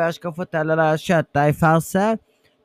jeg 0.01 0.17
skal 0.17 0.37
fortelle 0.37 0.77
deg 0.79 1.03
kjøttdeigfarse. 1.05 2.07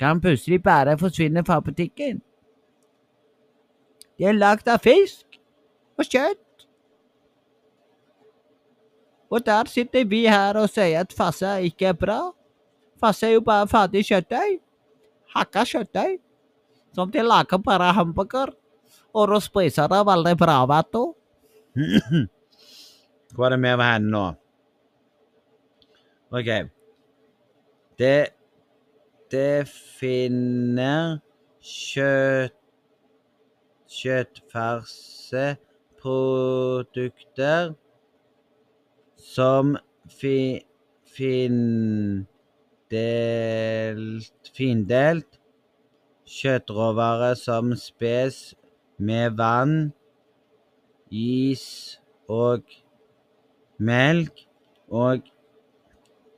kan 0.00 0.20
plutselig 0.20 0.62
bare 0.62 0.98
forsvinne 0.98 1.44
fra 1.46 1.60
butikken. 1.60 2.22
Det 4.18 4.26
er 4.30 4.38
lagd 4.38 4.68
av 4.70 4.78
fisk 4.84 5.23
og 5.98 6.04
kjøtt. 6.10 6.66
Og 9.34 9.42
der 9.46 9.70
sitter 9.70 10.04
vi 10.06 10.24
her 10.30 10.58
og 10.60 10.68
sier 10.70 11.00
at 11.02 11.14
farse 11.16 11.56
ikke 11.66 11.90
er 11.90 11.96
bra. 11.98 12.20
Farse 13.00 13.26
er 13.26 13.36
jo 13.36 13.42
bare 13.46 13.66
ferdig 13.70 14.04
kjøttdeig. 14.06 14.60
Hakka 15.34 15.64
kjøttdeig. 15.66 16.20
Som 16.94 17.10
de 17.10 17.22
lager 17.26 17.58
bare 17.58 17.92
hamburger. 17.96 18.52
Og 19.14 19.28
da 19.30 19.40
spiser 19.42 19.90
det 19.90 20.06
veldig 20.06 20.36
bra, 20.38 20.60
vet 20.70 20.92
du. 20.94 21.02
Hva 23.34 23.48
er 23.48 23.54
det 23.56 23.60
med 23.62 23.82
henne 23.82 24.10
nå? 24.14 24.24
OK. 26.34 26.50
Det 27.98 28.16
Det 29.30 29.66
finner 29.98 31.18
kjøtt 31.64 32.54
kjøttfarseprodukter 36.04 37.74
som 39.16 39.76
fi, 40.08 40.64
findelt, 41.16 42.26
findelt 44.56 45.40
kjøttråvare 46.28 47.36
som 47.40 47.74
spes 47.78 48.54
med 48.98 49.30
vann, 49.38 49.92
is 51.10 52.00
og 52.28 52.62
melk, 53.78 54.46
og, 54.88 55.20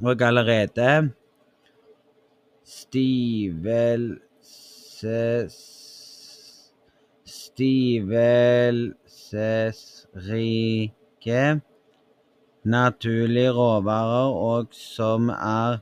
og 0.03 0.23
allerede 0.23 1.11
stivelses 2.67 4.17
stivelsesrike 9.27 11.61
naturlige 12.65 13.51
råvarer 13.51 14.35
og 14.35 14.67
som 14.71 15.29
er 15.29 15.79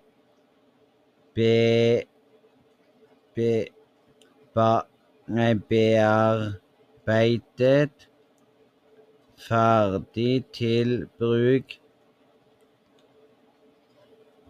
bearbeidet 5.69 8.09
ferdig 9.49 10.45
til 10.53 11.07
bruk. 11.19 11.81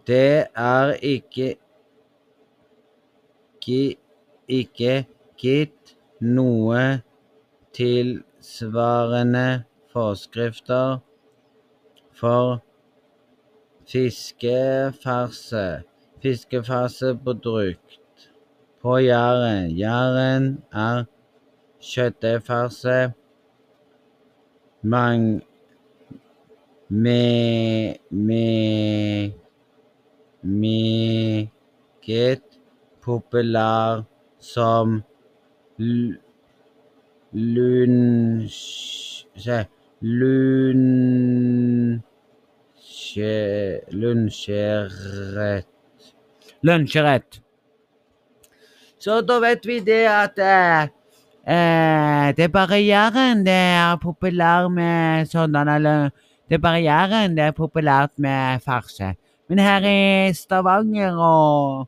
Det 0.07 0.45
er 0.55 0.93
ikke 1.01 1.57
ikke 4.47 5.05
gitt 5.41 5.97
noe 6.21 7.01
tilsvarende 8.45 9.63
forskrifter 9.91 10.97
for 12.13 12.63
fiskefarse, 13.87 15.81
fiskefarseprodukt 16.21 17.99
på 18.81 18.97
Jæren. 18.97 19.71
Jæren 19.71 20.63
er 20.73 21.03
kjøttfarse 21.81 23.13
mang 24.81 25.43
me, 26.89 27.95
me, 28.09 29.33
meget 30.43 31.49
populær 33.01 34.03
som 34.39 35.03
lunsj... 37.35 39.25
Lunsjerett. 43.91 45.67
Lunsjerett. 46.63 47.41
Så 48.99 49.21
da 49.21 49.39
vet 49.43 49.65
vi 49.67 49.79
det 49.85 50.07
at 50.09 50.39
eh, 50.41 50.87
eh, 51.45 52.35
det 52.35 52.43
er 52.47 52.53
bare 52.53 52.79
Jæren 52.81 53.45
det 53.45 53.53
er 53.53 53.97
populær 54.01 54.69
med 54.71 55.27
sånn 55.29 55.55
eller 55.55 56.09
Det 56.49 56.55
er 56.57 56.61
bare 56.61 56.81
Jæren 56.81 57.35
det 57.37 57.43
er 57.43 57.51
populært 57.51 58.11
med 58.17 58.61
farse. 58.65 59.15
Men 59.49 59.59
her 59.59 59.81
i 59.85 60.33
Stavanger 60.33 61.17
og 61.17 61.87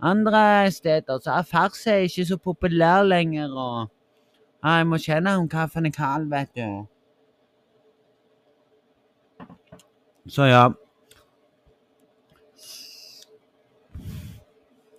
andre 0.00 0.70
steder 0.70 1.18
så 1.22 1.30
er 1.38 1.42
farse 1.42 2.02
ikke 2.04 2.24
så 2.26 2.36
populær 2.36 3.02
lenger. 3.02 3.48
og 3.52 3.95
jeg 4.72 4.86
må 4.90 4.98
kjenne 4.98 5.36
om 5.38 5.48
kaffen 5.48 5.86
er 5.86 5.94
kald, 5.94 6.28
vet 6.30 6.50
du. 6.56 6.86
Så 10.26 10.48
ja. 10.50 10.64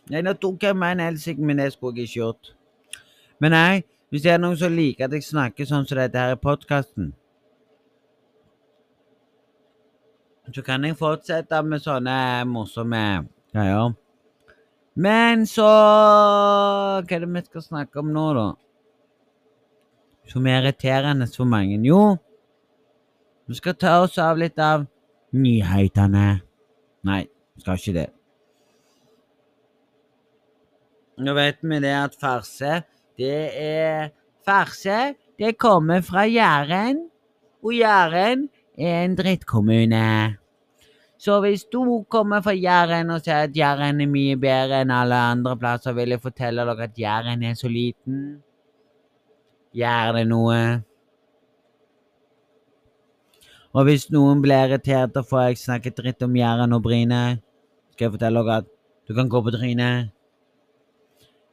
Nei, 0.08 0.22
nå 0.24 0.34
tok 0.40 0.64
jeg 0.64 0.78
meg 0.80 0.96
en 0.96 1.04
helsike, 1.04 1.44
men 1.44 1.60
det 1.60 1.74
skulle 1.74 2.00
jeg 2.00 2.08
ikke 2.08 2.20
gjort. 2.22 2.52
Men 3.44 3.52
nei, 3.52 3.84
hvis 4.10 4.24
det 4.24 4.32
er 4.32 4.40
noen 4.40 4.56
som 4.60 4.72
liker 4.72 5.10
at 5.10 5.16
jeg 5.18 5.26
snakker 5.28 5.68
sånn 5.68 5.88
som 5.88 6.00
dette 6.00 6.22
her 6.22 6.38
i 6.38 6.40
podkasten, 6.40 7.12
så 10.56 10.64
kan 10.64 10.86
jeg 10.88 10.96
fortsette 10.96 11.60
med 11.68 11.84
sånne 11.84 12.16
morsomme 12.48 13.02
greier. 13.52 13.92
Men 14.96 15.44
så 15.46 15.68
Hva 15.68 17.04
er 17.04 17.26
det 17.26 17.28
vi 17.34 17.44
skal 17.46 17.66
snakke 17.66 18.00
om 18.00 18.14
nå, 18.16 18.24
da? 18.34 18.48
Som 20.28 20.48
er 20.48 20.62
irriterende 20.62 21.28
for 21.32 21.48
mange? 21.48 21.80
Jo, 21.88 22.18
vi 23.48 23.56
skal 23.56 23.78
ta 23.80 24.02
oss 24.04 24.18
av 24.20 24.38
litt 24.40 24.60
av 24.60 24.86
nyhetene. 25.32 26.28
Nei, 27.08 27.24
vi 27.56 27.64
skal 27.64 27.80
ikke 27.80 27.96
det. 27.96 28.08
Nå 31.18 31.34
vet 31.34 31.64
vi 31.64 31.80
det 31.82 31.96
at 31.98 32.18
farse, 32.20 32.82
det 33.18 33.38
er 33.58 34.10
Farse, 34.48 35.16
det 35.40 35.58
kommer 35.60 36.02
fra 36.02 36.24
Jæren, 36.24 37.02
og 37.64 37.74
Jæren 37.76 38.46
er 38.80 39.02
en 39.04 39.16
drittkommune. 39.18 40.38
Så 41.20 41.40
hvis 41.42 41.66
du 41.74 42.06
kommer 42.10 42.42
fra 42.46 42.54
Jæren 42.56 43.10
og 43.12 43.26
sier 43.26 43.50
at 43.50 43.58
Jæren 43.58 44.00
er 44.02 44.08
mye 44.08 44.38
bedre 44.40 44.84
enn 44.86 44.94
alle 44.94 45.18
andre 45.34 45.58
plasser, 45.60 45.98
vil 45.98 46.16
jeg 46.16 46.24
fortelle 46.24 46.64
dere 46.70 46.88
at 46.88 46.96
Jæren 47.02 47.44
er 47.44 47.58
så 47.60 47.68
liten. 47.68 48.22
Gjør 49.76 50.14
det 50.16 50.28
noe? 50.30 50.60
Og 53.76 53.86
hvis 53.86 54.08
noen 54.14 54.42
blir 54.42 54.70
irritert 54.70 55.18
og 55.20 55.28
får 55.30 55.44
jeg 55.50 55.60
snakket 55.62 55.98
dritt 56.00 56.24
om 56.26 56.36
Jæren 56.36 56.74
og 56.74 56.84
Bryne, 56.86 57.40
skal 57.94 58.08
jeg 58.08 58.16
fortelle 58.16 58.44
dere 58.46 58.62
at 58.64 58.70
du 59.08 59.14
kan 59.16 59.30
gå 59.30 59.42
på 59.44 59.54
trynet. 59.54 60.14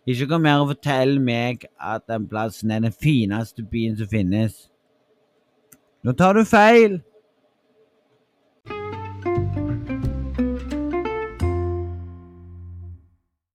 Ikke 0.06 0.28
kom 0.28 0.44
her 0.44 0.60
og 0.60 0.70
fortell 0.74 1.18
meg 1.20 1.64
at 1.80 2.04
den 2.08 2.28
plassen 2.28 2.70
er 2.70 2.84
den 2.84 2.92
fineste 2.92 3.64
byen 3.64 3.96
som 3.96 4.08
finnes. 4.10 4.56
Nå 6.04 6.12
tar 6.12 6.36
du 6.36 6.44
feil! 6.44 7.00